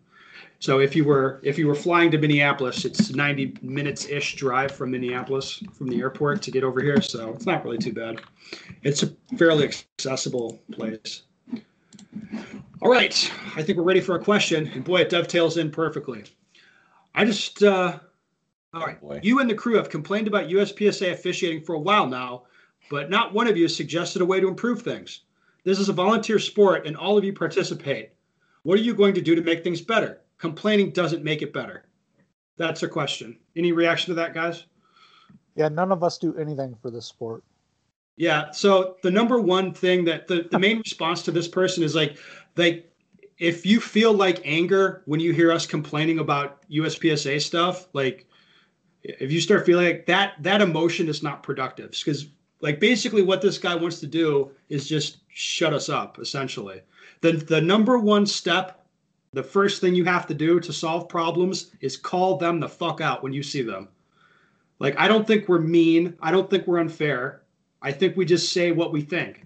So 0.60 0.80
if 0.80 0.96
you 0.96 1.04
were 1.04 1.40
if 1.44 1.58
you 1.58 1.66
were 1.68 1.76
flying 1.76 2.12
to 2.12 2.18
Minneapolis, 2.20 2.86
it's 2.86 3.10
90 3.14 3.58
minutes 3.64 4.06
ish 4.08 4.36
drive 4.36 4.72
from 4.72 4.92
Minneapolis 4.92 5.64
from 5.74 5.88
the 5.88 6.00
airport 6.00 6.42
to 6.44 6.52
get 6.52 6.64
over 6.64 6.80
here. 6.82 7.02
So 7.02 7.32
it's 7.34 7.46
not 7.48 7.64
really 7.66 7.78
too 7.80 7.94
bad. 7.94 8.22
It's 8.84 9.02
a 9.02 9.08
fairly 9.38 9.64
accessible 9.98 10.62
place. 10.72 11.24
All 12.82 12.92
right, 12.92 13.32
I 13.56 13.64
think 13.64 13.78
we're 13.78 13.84
ready 13.84 14.02
for 14.02 14.16
a 14.16 14.24
question, 14.24 14.68
and 14.68 14.84
boy, 14.84 15.02
it 15.02 15.10
dovetails 15.10 15.58
in 15.58 15.72
perfectly. 15.72 16.26
I 17.14 17.24
just 17.26 17.64
uh, 17.64 18.00
all 18.76 18.86
right. 18.86 19.00
Boy. 19.00 19.22
You 19.24 19.40
and 19.40 19.50
the 19.50 19.56
crew 19.56 19.76
have 19.76 19.90
complained 19.90 20.28
about 20.28 20.50
USPSA 20.50 21.14
officiating 21.14 21.62
for 21.62 21.76
a 21.76 21.80
while 21.80 22.08
now, 22.08 22.44
but 22.90 23.10
not 23.10 23.34
one 23.34 23.48
of 23.48 23.56
you 23.56 23.64
has 23.64 23.76
suggested 23.76 24.22
a 24.22 24.26
way 24.26 24.42
to 24.42 24.50
improve 24.50 24.82
things. 24.82 25.22
This 25.64 25.80
is 25.80 25.88
a 25.88 25.94
volunteer 25.94 26.40
sport 26.40 26.86
and 26.86 26.98
all 26.98 27.18
of 27.18 27.24
you 27.24 27.32
participate. 27.32 28.12
What 28.64 28.78
are 28.78 28.84
you 28.84 28.94
going 28.94 29.14
to 29.14 29.22
do 29.22 29.34
to 29.34 29.42
make 29.42 29.64
things 29.64 29.82
better? 29.82 30.22
Complaining 30.38 30.92
doesn't 30.92 31.24
make 31.24 31.42
it 31.42 31.54
better. 31.54 31.86
That's 32.58 32.84
a 32.84 32.88
question. 32.88 33.38
Any 33.56 33.72
reaction 33.72 34.08
to 34.10 34.16
that, 34.16 34.34
guys? 34.34 34.66
Yeah, 35.56 35.70
none 35.70 35.94
of 35.94 36.04
us 36.04 36.18
do 36.18 36.36
anything 36.36 36.76
for 36.82 36.92
this 36.92 37.06
sport. 37.06 37.44
Yeah. 38.18 38.52
So 38.52 38.98
the 39.04 39.12
number 39.12 39.40
one 39.40 39.74
thing 39.74 40.04
that 40.06 40.28
the, 40.28 40.48
the 40.52 40.60
main 40.60 40.80
response 40.80 41.22
to 41.24 41.32
this 41.32 41.48
person 41.48 41.82
is 41.82 41.96
like, 41.96 42.18
like 42.56 42.92
if 43.38 43.66
you 43.66 43.80
feel 43.80 44.14
like 44.14 44.42
anger 44.46 45.02
when 45.06 45.20
you 45.20 45.34
hear 45.34 45.52
us 45.52 45.66
complaining 45.66 46.20
about 46.20 46.68
USPSA 46.70 47.42
stuff, 47.42 47.88
like 47.94 48.26
if 49.04 49.32
you 49.32 49.42
start 49.42 49.66
feeling 49.66 49.86
like 49.86 50.06
that, 50.06 50.42
that 50.42 50.62
emotion 50.62 51.10
is 51.10 51.22
not 51.22 51.44
productive 51.44 51.92
because 51.92 52.28
like 52.62 52.80
basically 52.80 53.22
what 53.22 53.42
this 53.42 53.58
guy 53.58 53.76
wants 53.76 54.00
to 54.00 54.08
do 54.08 54.52
is 54.70 54.88
just 54.88 55.18
shut 55.28 55.74
us 55.74 55.90
up 55.90 56.20
essentially. 56.20 56.82
The 57.22 57.34
the 57.34 57.62
number 57.62 57.98
one 57.98 58.26
step, 58.26 58.86
the 59.34 59.44
first 59.44 59.82
thing 59.82 59.96
you 59.96 60.06
have 60.06 60.28
to 60.28 60.34
do 60.34 60.60
to 60.60 60.74
solve 60.74 61.10
problems 61.10 61.72
is 61.82 61.98
call 61.98 62.38
them 62.38 62.60
the 62.60 62.70
fuck 62.70 63.02
out 63.02 63.22
when 63.22 63.34
you 63.34 63.44
see 63.44 63.62
them. 63.62 63.90
Like 64.80 64.98
I 64.98 65.08
don't 65.08 65.28
think 65.28 65.48
we're 65.48 65.60
mean, 65.60 66.16
I 66.22 66.32
don't 66.32 66.50
think 66.50 66.68
we're 66.68 66.80
unfair. 66.80 67.42
I 67.82 67.92
think 67.92 68.16
we 68.16 68.26
just 68.26 68.52
say 68.52 68.72
what 68.72 68.94
we 68.94 69.02
think. 69.02 69.44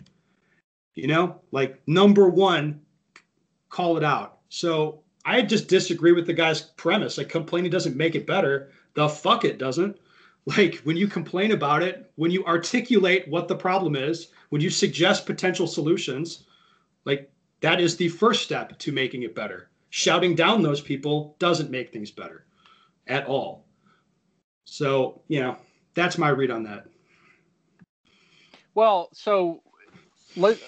You 0.95 1.07
know, 1.07 1.41
like 1.51 1.81
number 1.87 2.29
one, 2.29 2.81
call 3.69 3.97
it 3.97 4.03
out. 4.03 4.39
So 4.49 5.01
I 5.25 5.41
just 5.41 5.67
disagree 5.67 6.11
with 6.11 6.25
the 6.25 6.33
guy's 6.33 6.61
premise. 6.61 7.17
Like 7.17 7.29
complaining 7.29 7.71
doesn't 7.71 7.95
make 7.95 8.15
it 8.15 8.27
better. 8.27 8.71
The 8.95 9.07
fuck 9.07 9.45
it 9.45 9.57
doesn't. 9.57 9.97
Like 10.45 10.75
when 10.77 10.97
you 10.97 11.07
complain 11.07 11.51
about 11.51 11.83
it, 11.83 12.11
when 12.15 12.31
you 12.31 12.45
articulate 12.45 13.27
what 13.27 13.47
the 13.47 13.55
problem 13.55 13.95
is, 13.95 14.29
when 14.49 14.61
you 14.61 14.69
suggest 14.69 15.25
potential 15.25 15.67
solutions, 15.67 16.45
like 17.05 17.31
that 17.61 17.79
is 17.79 17.97
the 17.97 18.09
first 18.09 18.43
step 18.43 18.77
to 18.79 18.91
making 18.91 19.23
it 19.23 19.35
better. 19.35 19.69
Shouting 19.91 20.35
down 20.35 20.61
those 20.61 20.81
people 20.81 21.35
doesn't 21.39 21.71
make 21.71 21.91
things 21.91 22.11
better 22.11 22.45
at 23.07 23.27
all. 23.27 23.65
So, 24.65 25.21
you 25.27 25.41
know, 25.41 25.57
that's 25.93 26.17
my 26.17 26.29
read 26.29 26.51
on 26.51 26.63
that. 26.63 26.85
Well, 28.75 29.09
so 29.13 29.61
let, 30.37 30.59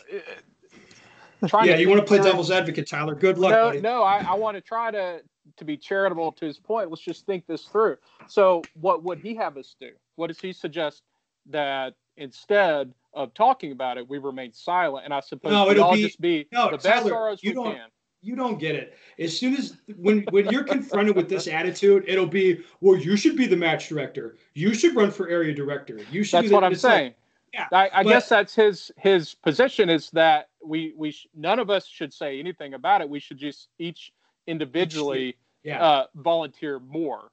uh, 1.44 1.48
yeah, 1.64 1.78
you 1.78 1.90
want 1.90 2.00
to 2.02 2.06
play 2.06 2.20
devil's 2.20 2.52
advocate, 2.52 2.88
Tyler. 2.88 3.16
Good 3.16 3.38
luck. 3.38 3.52
No, 3.52 3.68
buddy. 3.70 3.82
no, 3.82 4.04
I, 4.04 4.26
I 4.30 4.34
want 4.36 4.56
to 4.56 4.62
try 4.62 4.92
to 4.92 5.22
to 5.58 5.66
be 5.66 5.78
charitable 5.78 6.32
to 6.34 6.46
his 6.46 6.60
point. 6.60 6.90
Let's 6.90 7.02
just 7.02 7.26
think 7.26 7.46
this 7.48 7.64
through. 7.66 7.98
So, 8.28 8.62
what 8.80 9.04
would 9.04 9.20
he 9.20 9.36
have 9.36 9.58
us 9.58 9.76
do? 9.80 9.90
What 10.16 10.28
does 10.28 10.40
he 10.40 10.54
suggest 10.54 11.04
that 11.50 11.96
instead 12.18 12.94
of 13.14 13.34
talking 13.34 13.72
about 13.72 13.98
it, 13.98 14.08
we 14.08 14.18
remain 14.18 14.54
silent? 14.54 15.06
And 15.06 15.14
I 15.14 15.20
suppose 15.20 15.52
no, 15.52 15.70
it'll 15.70 15.84
all 15.84 15.96
be, 15.96 16.04
just 16.04 16.22
be 16.22 16.48
no, 16.52 16.72
the 16.72 16.78
Tyler, 16.78 17.04
best 17.04 17.12
ROs 17.12 17.44
you 17.44 17.52
we 17.52 17.56
don't, 17.56 17.76
can. 17.76 17.88
You 18.22 18.36
don't 18.36 18.60
get 18.60 18.76
it. 18.76 18.98
As 19.18 19.36
soon 19.36 19.56
as 19.56 19.78
when 19.98 20.22
when 20.30 20.48
you're 20.50 20.64
confronted 20.64 21.16
with 21.16 21.28
this 21.28 21.48
attitude, 21.48 22.06
it'll 22.08 22.28
be, 22.28 22.62
well, 22.80 22.96
you 22.96 23.18
should 23.18 23.36
be 23.36 23.48
the 23.48 23.58
match 23.58 23.90
director. 23.90 24.38
You 24.54 24.76
should 24.76 24.96
run 24.96 25.10
for 25.10 25.28
area 25.28 25.56
director. 25.56 26.00
You 26.12 26.24
should. 26.24 26.44
That's 26.44 26.52
what 26.54 26.64
I'm 26.64 26.72
it's 26.74 26.84
like- 26.84 26.92
saying. 26.94 27.14
yeah, 27.54 27.68
I, 27.72 27.90
I 27.92 28.04
guess 28.04 28.30
that's 28.30 28.54
his 28.54 28.92
his 28.98 29.34
position 29.34 29.90
is 29.90 30.12
that 30.12 30.50
we 30.64 30.94
we 30.98 31.12
sh- 31.12 31.28
none 31.36 31.60
of 31.60 31.70
us 31.70 31.88
should 31.88 32.14
say 32.14 32.40
anything 32.40 32.74
about 32.74 33.02
it. 33.02 33.10
We 33.10 33.20
should 33.20 33.38
just 33.38 33.70
each 33.80 34.12
individually 34.48 35.38
yeah. 35.64 35.84
uh, 35.84 36.06
volunteer 36.16 36.80
more. 36.80 37.32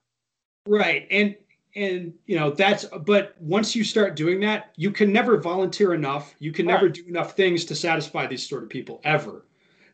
Right. 0.66 1.06
And 1.10 1.36
and 1.74 2.14
you 2.26 2.38
know 2.38 2.50
that's 2.50 2.84
but 3.02 3.36
once 3.40 3.74
you 3.76 3.84
start 3.84 4.16
doing 4.16 4.40
that, 4.40 4.72
you 4.76 4.90
can 4.90 5.12
never 5.12 5.38
volunteer 5.38 5.94
enough. 5.94 6.34
You 6.38 6.52
can 6.52 6.66
never 6.66 6.88
do 6.88 7.04
enough 7.06 7.36
things 7.36 7.64
to 7.66 7.74
satisfy 7.74 8.26
these 8.26 8.46
sort 8.48 8.62
of 8.62 8.68
people 8.68 9.00
ever. 9.04 9.46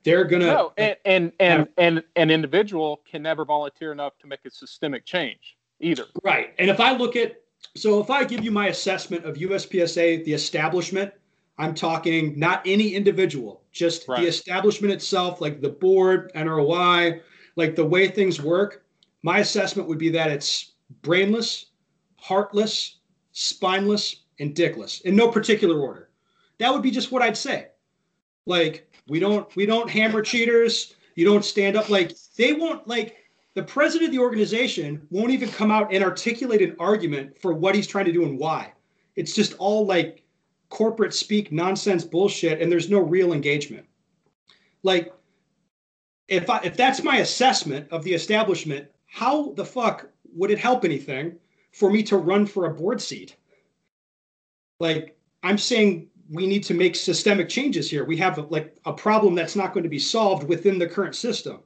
They're 0.05 0.25
gonna 0.25 0.47
No, 0.47 0.73
and 0.77 0.97
and 1.05 1.33
and, 1.41 1.69
and 1.79 2.03
an 2.17 2.31
individual 2.31 3.01
can 3.11 3.23
never 3.23 3.45
volunteer 3.45 3.93
enough 3.93 4.19
to 4.19 4.27
make 4.27 4.41
a 4.45 4.51
systemic 4.51 5.05
change 5.05 5.57
either. 5.81 6.07
right. 6.23 6.55
And 6.59 6.71
if 6.71 6.81
I 6.81 6.97
look 6.97 7.17
at 7.17 7.41
so 7.77 8.01
if 8.01 8.11
I 8.11 8.25
give 8.25 8.45
you 8.45 8.51
my 8.51 8.69
assessment 8.69 9.25
of 9.25 9.37
USPSA, 9.37 10.25
the 10.25 10.33
establishment, 10.33 11.13
I'm 11.59 11.75
talking 11.75 12.39
not 12.39 12.63
any 12.67 12.95
individual, 12.95 13.63
just 13.73 14.09
Right. 14.09 14.21
the 14.23 14.27
establishment 14.27 14.93
itself, 14.93 15.41
like 15.41 15.61
the 15.61 15.69
board, 15.69 16.33
NROI, 16.35 17.21
like 17.57 17.77
the 17.77 17.85
way 17.85 18.09
things 18.09 18.43
work. 18.43 18.85
My 19.23 19.39
assessment 19.39 19.89
would 19.89 19.99
be 19.99 20.11
that 20.11 20.31
it's 20.31 20.73
brainless, 21.03 21.67
heartless, 22.17 22.99
spineless, 23.33 24.23
and 24.41 24.55
dickless 24.55 25.03
in 25.03 25.15
no 25.15 25.29
particular 25.31 25.81
order. 25.81 26.11
That 26.59 26.73
would 26.73 26.83
be 26.83 26.91
just 26.91 27.13
what 27.13 27.23
I'd 27.23 27.37
say. 27.37 27.69
Like 28.47 28.91
we 29.09 29.21
don't 29.21 29.55
we 29.57 29.67
don't 29.67 29.89
hammer 29.89 30.23
cheaters. 30.23 30.95
You 31.15 31.25
don't 31.25 31.45
stand 31.45 31.77
up 31.77 31.89
like 31.89 32.13
they 32.37 32.53
won't 32.53 32.87
like 32.89 33.17
the 33.55 33.63
president 33.63 34.09
of 34.09 34.13
the 34.13 34.19
organization 34.21 35.07
won't 35.11 35.31
even 35.31 35.49
come 35.49 35.71
out 35.71 35.93
and 35.95 36.03
articulate 36.03 36.61
an 36.61 36.75
argument 36.81 37.39
for 37.41 37.55
what 37.55 37.75
he's 37.77 37.87
trying 37.87 38.07
to 38.07 38.13
do 38.13 38.25
and 38.25 38.39
why. 38.39 38.73
It's 39.15 39.35
just 39.35 39.55
all 39.55 39.87
like 39.87 40.24
corporate 40.75 41.15
speak 41.15 41.53
nonsense 41.53 42.05
bullshit 42.05 42.61
and 42.61 42.71
there's 42.71 42.91
no 42.91 42.99
real 42.99 43.33
engagement. 43.33 43.87
Like 44.83 45.15
if 46.27 46.51
I, 46.51 46.59
if 46.65 46.77
that's 46.77 47.05
my 47.05 47.19
assessment 47.19 47.87
of 47.93 48.03
the 48.03 48.13
establishment, 48.13 48.89
how 49.07 49.53
the 49.53 49.65
fuck 49.65 50.09
would 50.35 50.51
it 50.51 50.59
help 50.59 50.85
anything 50.85 51.37
for 51.71 51.91
me 51.91 52.03
to 52.03 52.17
run 52.17 52.45
for 52.45 52.67
a 52.67 52.75
board 52.75 53.01
seat? 53.01 53.37
Like 54.81 55.17
I'm 55.45 55.59
saying 55.59 56.09
we 56.29 56.45
need 56.45 56.65
to 56.65 56.75
make 56.75 56.97
systemic 56.97 57.49
changes 57.49 57.89
here. 57.89 58.05
We 58.05 58.17
have 58.17 58.51
like 58.51 58.77
a 58.85 58.93
problem 58.93 59.37
that's 59.37 59.55
not 59.55 59.75
going 59.75 59.85
to 59.85 59.89
be 59.89 60.01
solved 60.01 60.49
within 60.49 60.81
the 60.81 60.89
current 60.89 61.15
system. 61.15 61.61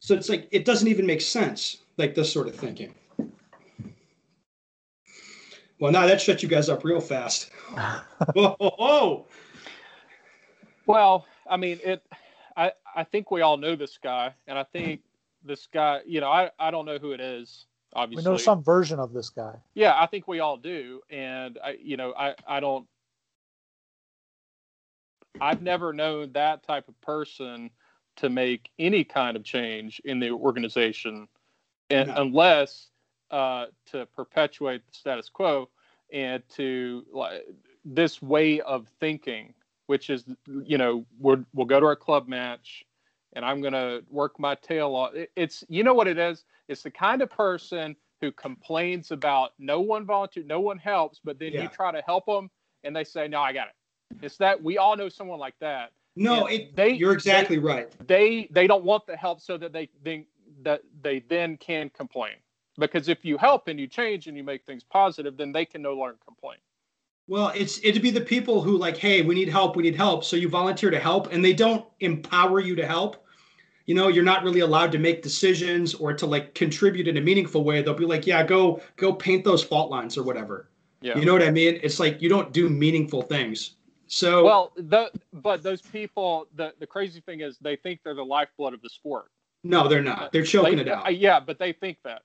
So 0.00 0.14
it's 0.14 0.28
like 0.28 0.46
it 0.50 0.66
doesn't 0.66 0.88
even 0.88 1.06
make 1.06 1.22
sense, 1.22 1.78
like 1.96 2.14
this 2.14 2.30
sort 2.30 2.48
of 2.48 2.54
thinking. 2.54 2.94
Well, 5.80 5.92
now 5.92 6.06
that 6.06 6.20
shut 6.20 6.42
you 6.42 6.48
guys 6.48 6.68
up 6.68 6.84
real 6.84 7.00
fast. 7.00 7.50
whoa, 8.34 8.56
whoa, 8.58 8.74
whoa. 8.78 9.26
Well, 10.86 11.26
I 11.48 11.56
mean, 11.56 11.78
it. 11.84 12.02
I 12.56 12.72
I 12.94 13.04
think 13.04 13.30
we 13.30 13.42
all 13.42 13.56
know 13.56 13.76
this 13.76 13.98
guy, 13.98 14.34
and 14.46 14.58
I 14.58 14.64
think 14.64 15.02
this 15.44 15.68
guy. 15.72 16.00
You 16.06 16.20
know, 16.20 16.30
I 16.30 16.50
I 16.58 16.70
don't 16.70 16.86
know 16.86 16.98
who 16.98 17.12
it 17.12 17.20
is. 17.20 17.66
Obviously, 17.94 18.28
we 18.28 18.32
know 18.32 18.38
some 18.38 18.62
version 18.62 18.98
of 18.98 19.12
this 19.12 19.30
guy. 19.30 19.54
Yeah, 19.74 19.94
I 19.98 20.06
think 20.06 20.28
we 20.28 20.40
all 20.40 20.56
do, 20.56 21.00
and 21.10 21.58
I, 21.64 21.76
you 21.80 21.96
know, 21.96 22.12
I, 22.18 22.34
I 22.46 22.60
don't. 22.60 22.86
I've 25.40 25.62
never 25.62 25.92
known 25.92 26.32
that 26.32 26.64
type 26.66 26.88
of 26.88 27.00
person 27.00 27.70
to 28.16 28.28
make 28.28 28.70
any 28.78 29.04
kind 29.04 29.36
of 29.36 29.44
change 29.44 30.02
in 30.04 30.18
the 30.18 30.30
organization, 30.30 31.28
and 31.90 32.08
No. 32.08 32.14
unless 32.16 32.88
uh, 33.30 33.66
to 33.86 34.06
perpetuate 34.06 34.86
the 34.86 34.94
status 34.94 35.28
quo 35.28 35.68
and 36.12 36.42
to 36.50 37.04
like 37.12 37.44
this 37.84 38.20
way 38.22 38.60
of 38.60 38.88
thinking, 39.00 39.54
which 39.86 40.10
is, 40.10 40.24
you 40.64 40.78
know, 40.78 41.04
we're, 41.18 41.44
we'll 41.54 41.66
go 41.66 41.80
to 41.80 41.86
our 41.86 41.96
club 41.96 42.28
match, 42.28 42.84
and 43.34 43.44
I'm 43.44 43.60
gonna 43.60 44.00
work 44.10 44.38
my 44.38 44.54
tail 44.56 44.94
off. 44.94 45.12
It's 45.36 45.64
you 45.68 45.82
know 45.84 45.94
what 45.94 46.08
it 46.08 46.18
is. 46.18 46.44
It's 46.68 46.82
the 46.82 46.90
kind 46.90 47.22
of 47.22 47.30
person 47.30 47.94
who 48.20 48.32
complains 48.32 49.10
about 49.12 49.52
no 49.58 49.80
one 49.80 50.04
volunteer, 50.04 50.42
no 50.44 50.60
one 50.60 50.78
helps, 50.78 51.20
but 51.22 51.38
then 51.38 51.52
Yeah. 51.52 51.62
you 51.62 51.68
try 51.68 51.92
to 51.92 52.02
help 52.02 52.26
them 52.26 52.50
and 52.84 52.94
they 52.96 53.04
say, 53.04 53.28
"No, 53.28 53.40
I 53.40 53.52
got 53.52 53.68
it." 53.68 53.74
It's 54.22 54.36
that 54.38 54.60
we 54.62 54.78
all 54.78 54.96
know 54.96 55.08
someone 55.08 55.38
like 55.38 55.58
that. 55.60 55.92
No, 56.16 56.46
it, 56.46 56.74
they- 56.74 56.94
you're 56.94 57.12
exactly 57.12 57.58
right. 57.58 57.88
They 58.08 58.48
they 58.50 58.66
don't 58.66 58.84
want 58.84 59.06
the 59.06 59.16
help 59.16 59.40
so 59.40 59.56
that 59.58 59.72
they 59.72 59.86
think 60.02 60.26
that 60.62 60.82
they 61.02 61.20
then 61.20 61.56
can 61.58 61.90
complain. 61.90 62.34
Because 62.78 63.08
if 63.08 63.24
you 63.24 63.36
help 63.38 63.68
and 63.68 63.78
you 63.78 63.86
change 63.86 64.26
and 64.28 64.36
you 64.36 64.44
make 64.44 64.64
things 64.64 64.84
positive, 64.84 65.36
then 65.36 65.52
they 65.52 65.64
can 65.64 65.82
no 65.82 65.94
longer 65.94 66.16
complain. 66.24 66.58
Well, 67.26 67.52
it's 67.54 67.78
it'd 67.84 68.00
be 68.02 68.10
the 68.10 68.20
people 68.22 68.62
who 68.62 68.76
like, 68.78 68.96
hey, 68.96 69.22
we 69.22 69.34
need 69.34 69.48
help, 69.48 69.76
we 69.76 69.82
need 69.82 69.96
help. 69.96 70.24
So 70.24 70.36
you 70.36 70.48
volunteer 70.48 70.90
to 70.90 70.98
help, 70.98 71.32
and 71.32 71.44
they 71.44 71.52
don't 71.52 71.84
empower 72.00 72.60
you 72.60 72.74
to 72.76 72.86
help. 72.86 73.24
You 73.86 73.94
know, 73.94 74.08
you're 74.08 74.24
not 74.24 74.44
really 74.44 74.60
allowed 74.60 74.92
to 74.92 74.98
make 74.98 75.22
decisions 75.22 75.94
or 75.94 76.12
to 76.14 76.26
like 76.26 76.54
contribute 76.54 77.08
in 77.08 77.16
a 77.16 77.20
meaningful 77.20 77.64
way. 77.64 77.82
They'll 77.82 77.94
be 77.94 78.04
like, 78.06 78.26
yeah, 78.26 78.42
go 78.44 78.80
go 78.96 79.12
paint 79.12 79.44
those 79.44 79.62
fault 79.62 79.90
lines 79.90 80.16
or 80.16 80.22
whatever. 80.22 80.70
Yeah. 81.00 81.18
You 81.18 81.24
know 81.24 81.32
what 81.32 81.42
I 81.42 81.50
mean? 81.50 81.78
It's 81.82 82.00
like 82.00 82.20
you 82.22 82.28
don't 82.28 82.52
do 82.52 82.68
meaningful 82.68 83.22
things. 83.22 83.76
So 84.08 84.42
Well, 84.44 84.72
the, 84.76 85.10
but 85.32 85.62
those 85.62 85.82
people, 85.82 86.48
the, 86.56 86.72
the 86.80 86.86
crazy 86.86 87.20
thing 87.20 87.40
is 87.42 87.58
they 87.60 87.76
think 87.76 88.00
they're 88.02 88.14
the 88.14 88.24
lifeblood 88.24 88.72
of 88.74 88.80
the 88.82 88.88
sport. 88.88 89.26
no, 89.64 89.86
they're 89.86 90.02
not. 90.02 90.32
They're 90.32 90.42
choking 90.44 90.76
They- 90.76 90.82
it 90.82 90.88
out. 90.88 91.06
uh, 91.06 91.10
yeah, 91.10 91.40
but 91.40 91.58
they 91.58 91.72
think 91.72 91.98
that. 92.04 92.22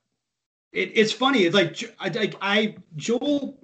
It, 0.74 0.92
it's 0.96 1.12
funny. 1.12 1.44
It's 1.44 1.56
like 1.56 1.96
I, 2.00 2.10
I, 2.10 2.34
I 2.42 2.76
Joel. 2.96 3.58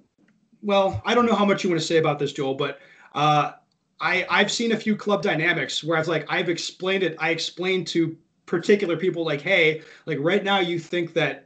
Well, 0.62 1.02
I 1.06 1.15
don't 1.15 1.26
know 1.26 1.36
how 1.36 1.45
much 1.45 1.63
you 1.63 1.69
want 1.69 1.82
to 1.82 1.88
say 1.88 1.98
about 1.98 2.19
this, 2.19 2.34
Joel, 2.34 2.54
but 2.54 2.80
uh, 3.15 3.54
I 4.00 4.26
I've 4.30 4.52
seen 4.52 4.72
a 4.72 4.78
few 4.78 4.95
club 4.95 5.22
dynamics 5.22 5.84
where 5.84 5.98
I've 5.98 6.08
like 6.08 6.26
I've 6.30 6.50
explained 6.50 7.04
it. 7.04 7.15
I 7.19 7.32
explained 7.32 7.88
to 7.88 8.15
particular 8.45 8.98
people 8.98 9.26
like, 9.26 9.41
hey, 9.41 9.82
like 10.06 10.17
right 10.22 10.43
now 10.43 10.60
you 10.60 10.80
think 10.80 11.13
that 11.13 11.45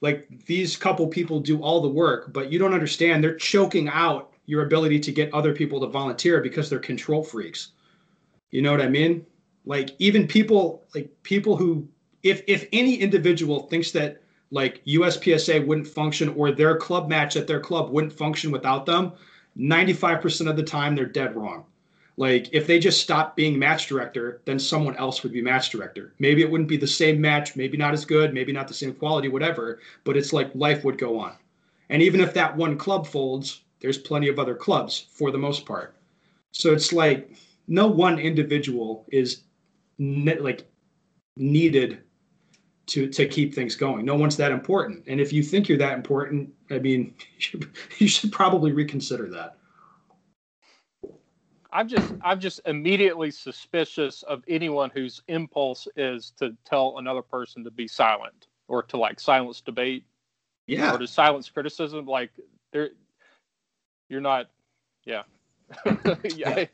like 0.00 0.28
these 0.46 0.76
couple 0.76 1.06
people 1.06 1.40
do 1.40 1.60
all 1.60 1.80
the 1.80 1.88
work, 1.88 2.32
but 2.32 2.52
you 2.52 2.58
don't 2.58 2.74
understand. 2.74 3.22
They're 3.22 3.34
choking 3.34 3.88
out 3.88 4.32
your 4.46 4.64
ability 4.64 5.00
to 5.00 5.12
get 5.12 5.32
other 5.34 5.52
people 5.52 5.80
to 5.80 5.86
volunteer 5.86 6.40
because 6.40 6.70
they're 6.70 6.78
control 6.78 7.22
freaks. 7.22 7.72
You 8.50 8.62
know 8.62 8.70
what 8.70 8.80
I 8.80 8.88
mean? 8.88 9.26
Like 9.66 9.90
even 9.98 10.26
people 10.26 10.84
like 10.94 11.10
people 11.22 11.56
who 11.56 11.88
if 12.22 12.42
if 12.46 12.66
any 12.72 12.96
individual 12.96 13.60
thinks 13.68 13.90
that 13.92 14.22
like 14.50 14.84
USPSA 14.86 15.66
wouldn't 15.66 15.86
function 15.86 16.30
or 16.30 16.52
their 16.52 16.76
club 16.76 17.08
match 17.08 17.36
at 17.36 17.46
their 17.46 17.60
club 17.60 17.90
wouldn't 17.90 18.12
function 18.12 18.50
without 18.50 18.86
them, 18.86 19.12
95% 19.58 20.48
of 20.48 20.56
the 20.56 20.62
time 20.62 20.94
they're 20.94 21.06
dead 21.06 21.36
wrong. 21.36 21.64
Like 22.16 22.48
if 22.52 22.66
they 22.66 22.80
just 22.80 23.00
stopped 23.00 23.36
being 23.36 23.58
match 23.58 23.86
director, 23.86 24.40
then 24.44 24.58
someone 24.58 24.96
else 24.96 25.22
would 25.22 25.32
be 25.32 25.40
match 25.40 25.70
director. 25.70 26.14
Maybe 26.18 26.42
it 26.42 26.50
wouldn't 26.50 26.68
be 26.68 26.76
the 26.76 26.86
same 26.86 27.20
match, 27.20 27.54
maybe 27.54 27.76
not 27.76 27.94
as 27.94 28.04
good, 28.04 28.34
maybe 28.34 28.52
not 28.52 28.66
the 28.66 28.74
same 28.74 28.92
quality, 28.92 29.28
whatever, 29.28 29.80
but 30.04 30.16
it's 30.16 30.32
like 30.32 30.52
life 30.54 30.84
would 30.84 30.98
go 30.98 31.18
on. 31.18 31.34
And 31.90 32.02
even 32.02 32.20
if 32.20 32.34
that 32.34 32.56
one 32.56 32.76
club 32.76 33.06
folds, 33.06 33.62
there's 33.80 33.98
plenty 33.98 34.28
of 34.28 34.38
other 34.38 34.54
clubs 34.54 35.06
for 35.12 35.30
the 35.30 35.38
most 35.38 35.64
part. 35.64 35.94
So 36.50 36.72
it's 36.72 36.92
like 36.92 37.30
no 37.68 37.86
one 37.86 38.18
individual 38.18 39.04
is 39.12 39.42
ne- 39.98 40.40
like 40.40 40.68
needed 41.36 42.00
to 42.88 43.08
to 43.08 43.26
keep 43.26 43.54
things 43.54 43.76
going. 43.76 44.04
No 44.04 44.14
one's 44.14 44.36
that 44.36 44.52
important. 44.52 45.04
And 45.06 45.20
if 45.20 45.32
you 45.32 45.42
think 45.42 45.68
you're 45.68 45.78
that 45.78 45.94
important, 45.94 46.52
I 46.70 46.78
mean, 46.78 47.14
you 47.34 47.40
should, 47.40 47.70
you 47.98 48.08
should 48.08 48.32
probably 48.32 48.72
reconsider 48.72 49.28
that. 49.30 49.56
I'm 51.70 51.86
just 51.86 52.12
I'm 52.22 52.40
just 52.40 52.60
immediately 52.66 53.30
suspicious 53.30 54.22
of 54.22 54.42
anyone 54.48 54.90
whose 54.90 55.22
impulse 55.28 55.86
is 55.96 56.32
to 56.38 56.56
tell 56.64 56.96
another 56.98 57.22
person 57.22 57.62
to 57.64 57.70
be 57.70 57.86
silent 57.86 58.46
or 58.68 58.82
to 58.84 58.96
like 58.96 59.20
silence 59.20 59.60
debate 59.60 60.04
Yeah. 60.66 60.94
or 60.94 60.98
to 60.98 61.06
silence 61.06 61.48
criticism. 61.50 62.06
Like 62.06 62.30
there, 62.72 62.90
you're 64.08 64.22
not. 64.22 64.48
Yeah. 65.04 65.22
yeah. 66.34 66.64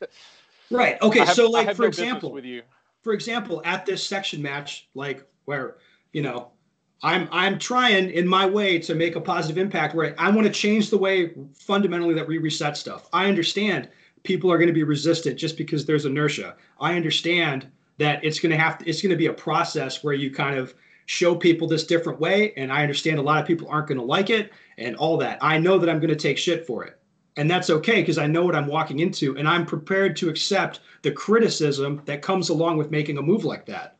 Right. 0.71 1.01
Okay. 1.01 1.19
Have- 1.19 1.35
so 1.35 1.49
like 1.49 1.75
for 1.75 1.83
no 1.83 1.87
example, 1.89 2.31
with 2.31 2.45
you. 2.45 2.61
for 3.03 3.11
example, 3.11 3.61
at 3.65 3.85
this 3.85 4.05
section 4.07 4.41
match, 4.41 4.87
like 4.95 5.25
where, 5.43 5.75
you 6.15 6.21
know, 6.21 6.47
I'm 7.03 7.27
I'm 7.33 7.59
trying 7.59 8.09
in 8.09 8.25
my 8.25 8.45
way 8.45 8.79
to 8.79 8.95
make 8.95 9.17
a 9.17 9.21
positive 9.21 9.57
impact 9.57 9.95
where 9.95 10.15
I 10.17 10.29
want 10.29 10.47
to 10.47 10.53
change 10.53 10.89
the 10.89 10.97
way 10.97 11.33
fundamentally 11.53 12.13
that 12.13 12.25
we 12.25 12.37
reset 12.37 12.77
stuff. 12.77 13.09
I 13.11 13.27
understand 13.27 13.89
people 14.23 14.49
are 14.49 14.57
going 14.57 14.69
to 14.69 14.73
be 14.73 14.83
resistant 14.83 15.37
just 15.37 15.57
because 15.57 15.85
there's 15.85 16.05
inertia. 16.05 16.55
I 16.79 16.95
understand 16.95 17.67
that 17.97 18.23
it's 18.23 18.39
going 18.39 18.53
to 18.53 18.57
have 18.57 18.77
to, 18.77 18.89
it's 18.89 19.01
going 19.01 19.09
to 19.09 19.17
be 19.17 19.25
a 19.25 19.33
process 19.33 20.05
where 20.05 20.13
you 20.13 20.31
kind 20.31 20.57
of 20.57 20.73
show 21.05 21.35
people 21.35 21.67
this 21.67 21.85
different 21.85 22.21
way 22.21 22.53
and 22.55 22.71
I 22.71 22.81
understand 22.81 23.19
a 23.19 23.21
lot 23.21 23.41
of 23.41 23.45
people 23.45 23.67
aren't 23.67 23.87
going 23.87 23.99
to 23.99 24.05
like 24.05 24.29
it 24.29 24.53
and 24.77 24.95
all 24.95 25.17
that. 25.17 25.37
I 25.41 25.59
know 25.59 25.77
that 25.77 25.89
I'm 25.89 25.99
going 25.99 26.09
to 26.09 26.15
take 26.15 26.37
shit 26.37 26.65
for 26.65 26.85
it. 26.85 26.97
And 27.35 27.51
that's 27.51 27.69
okay 27.69 27.99
because 27.99 28.17
I 28.17 28.25
know 28.25 28.45
what 28.45 28.55
I'm 28.55 28.67
walking 28.67 28.99
into 28.99 29.37
and 29.37 29.49
I'm 29.49 29.65
prepared 29.65 30.15
to 30.17 30.29
accept 30.29 30.79
the 31.01 31.11
criticism 31.11 32.01
that 32.05 32.21
comes 32.21 32.47
along 32.47 32.77
with 32.77 32.89
making 32.89 33.17
a 33.17 33.21
move 33.21 33.43
like 33.43 33.65
that. 33.65 33.97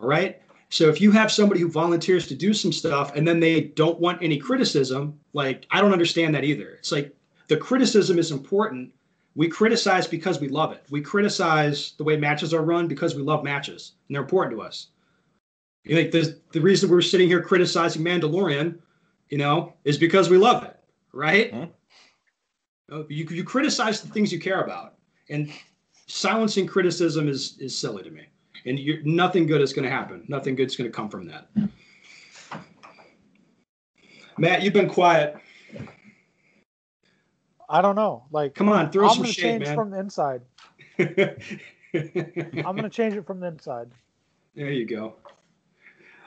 All 0.00 0.08
right? 0.08 0.40
So 0.70 0.88
if 0.88 1.00
you 1.00 1.10
have 1.12 1.32
somebody 1.32 1.60
who 1.60 1.70
volunteers 1.70 2.26
to 2.28 2.34
do 2.34 2.52
some 2.52 2.72
stuff 2.72 3.16
and 3.16 3.26
then 3.26 3.40
they 3.40 3.60
don't 3.62 3.98
want 3.98 4.22
any 4.22 4.36
criticism, 4.36 5.18
like 5.32 5.66
I 5.70 5.80
don't 5.80 5.92
understand 5.92 6.34
that 6.34 6.44
either. 6.44 6.70
It's 6.78 6.92
like 6.92 7.14
the 7.48 7.56
criticism 7.56 8.18
is 8.18 8.30
important. 8.30 8.92
We 9.34 9.48
criticize 9.48 10.06
because 10.06 10.40
we 10.40 10.48
love 10.48 10.72
it. 10.72 10.84
We 10.90 11.00
criticize 11.00 11.92
the 11.96 12.04
way 12.04 12.16
matches 12.16 12.52
are 12.52 12.62
run 12.62 12.86
because 12.86 13.14
we 13.14 13.22
love 13.22 13.44
matches 13.44 13.92
and 14.08 14.14
they're 14.14 14.22
important 14.22 14.56
to 14.58 14.62
us. 14.62 14.88
You 15.84 15.96
know, 15.96 16.10
the 16.10 16.38
the 16.52 16.60
reason 16.60 16.90
we're 16.90 17.00
sitting 17.00 17.28
here 17.28 17.40
criticizing 17.40 18.02
Mandalorian, 18.02 18.78
you 19.30 19.38
know, 19.38 19.72
is 19.84 19.96
because 19.96 20.28
we 20.28 20.36
love 20.36 20.64
it, 20.64 20.78
right? 21.12 21.52
Hmm. 21.54 21.64
Uh, 22.92 23.04
You 23.08 23.26
you 23.30 23.44
criticize 23.44 24.02
the 24.02 24.08
things 24.08 24.30
you 24.32 24.38
care 24.38 24.60
about, 24.60 24.96
and 25.30 25.50
silencing 26.06 26.66
criticism 26.66 27.26
is 27.26 27.56
is 27.58 27.76
silly 27.76 28.02
to 28.02 28.10
me. 28.10 28.26
And 28.66 28.78
you're, 28.78 29.02
nothing 29.02 29.46
good 29.46 29.60
is 29.60 29.72
going 29.72 29.84
to 29.84 29.90
happen. 29.90 30.24
Nothing 30.28 30.54
good 30.54 30.68
is 30.68 30.76
going 30.76 30.90
to 30.90 30.94
come 30.94 31.08
from 31.08 31.26
that. 31.28 31.48
Matt, 34.38 34.62
you've 34.62 34.72
been 34.72 34.88
quiet. 34.88 35.36
I 37.68 37.82
don't 37.82 37.96
know. 37.96 38.24
Like 38.30 38.54
Come 38.54 38.68
on, 38.70 38.90
throw 38.90 39.08
I'm 39.08 39.14
some 39.14 39.22
gonna 39.24 39.32
shade, 39.32 39.42
change 39.42 39.64
man. 39.64 39.74
from 39.74 39.90
the 39.90 39.98
inside. 39.98 40.40
I'm 40.98 42.76
gonna 42.76 42.88
change 42.88 43.14
it 43.14 43.26
from 43.26 43.40
the 43.40 43.48
inside. 43.48 43.90
There 44.54 44.70
you 44.70 44.86
go. 44.86 45.16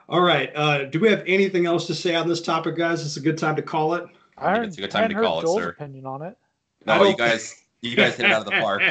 All 0.07 0.21
right. 0.21 0.51
Uh, 0.55 0.85
do 0.85 0.99
we 0.99 1.09
have 1.09 1.23
anything 1.25 1.65
else 1.65 1.87
to 1.87 1.95
say 1.95 2.15
on 2.15 2.27
this 2.27 2.41
topic, 2.41 2.75
guys? 2.75 3.03
It's 3.03 3.17
a 3.17 3.21
good 3.21 3.37
time 3.37 3.55
to 3.55 3.61
call 3.61 3.95
it. 3.95 4.05
I 4.37 4.55
think 4.55 4.67
it's 4.67 4.77
a 4.77 4.81
good 4.81 4.91
time 4.91 5.09
to 5.09 5.15
call 5.15 5.39
it, 5.39 5.47
sir. 5.59 5.69
opinion 5.69 6.05
on 6.05 6.21
it. 6.21 6.37
I 6.85 6.97
No, 6.97 7.05
you 7.05 7.15
guys, 7.15 7.60
you 7.81 7.95
guys 7.95 8.15
hit 8.15 8.27
it 8.27 8.31
out 8.31 8.41
of 8.41 8.45
the 8.45 8.61
park. 8.61 8.81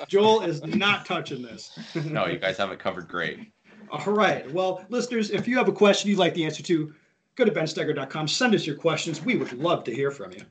Joel 0.08 0.42
is 0.42 0.64
not 0.64 1.04
touching 1.04 1.42
this. 1.42 1.76
No, 2.04 2.26
you 2.26 2.38
guys 2.38 2.56
have 2.58 2.70
it 2.70 2.78
covered 2.78 3.08
great. 3.08 3.52
All 3.90 4.12
right. 4.12 4.50
Well, 4.52 4.84
listeners, 4.88 5.30
if 5.30 5.46
you 5.46 5.56
have 5.56 5.68
a 5.68 5.72
question 5.72 6.10
you'd 6.10 6.18
like 6.18 6.34
the 6.34 6.44
answer 6.44 6.62
to, 6.62 6.94
go 7.34 7.44
to 7.44 7.50
benstoeger.com. 7.50 8.28
Send 8.28 8.54
us 8.54 8.66
your 8.66 8.76
questions. 8.76 9.24
We 9.24 9.36
would 9.36 9.52
love 9.52 9.84
to 9.84 9.94
hear 9.94 10.10
from 10.10 10.32
you. 10.32 10.42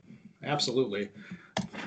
Absolutely. 0.42 1.08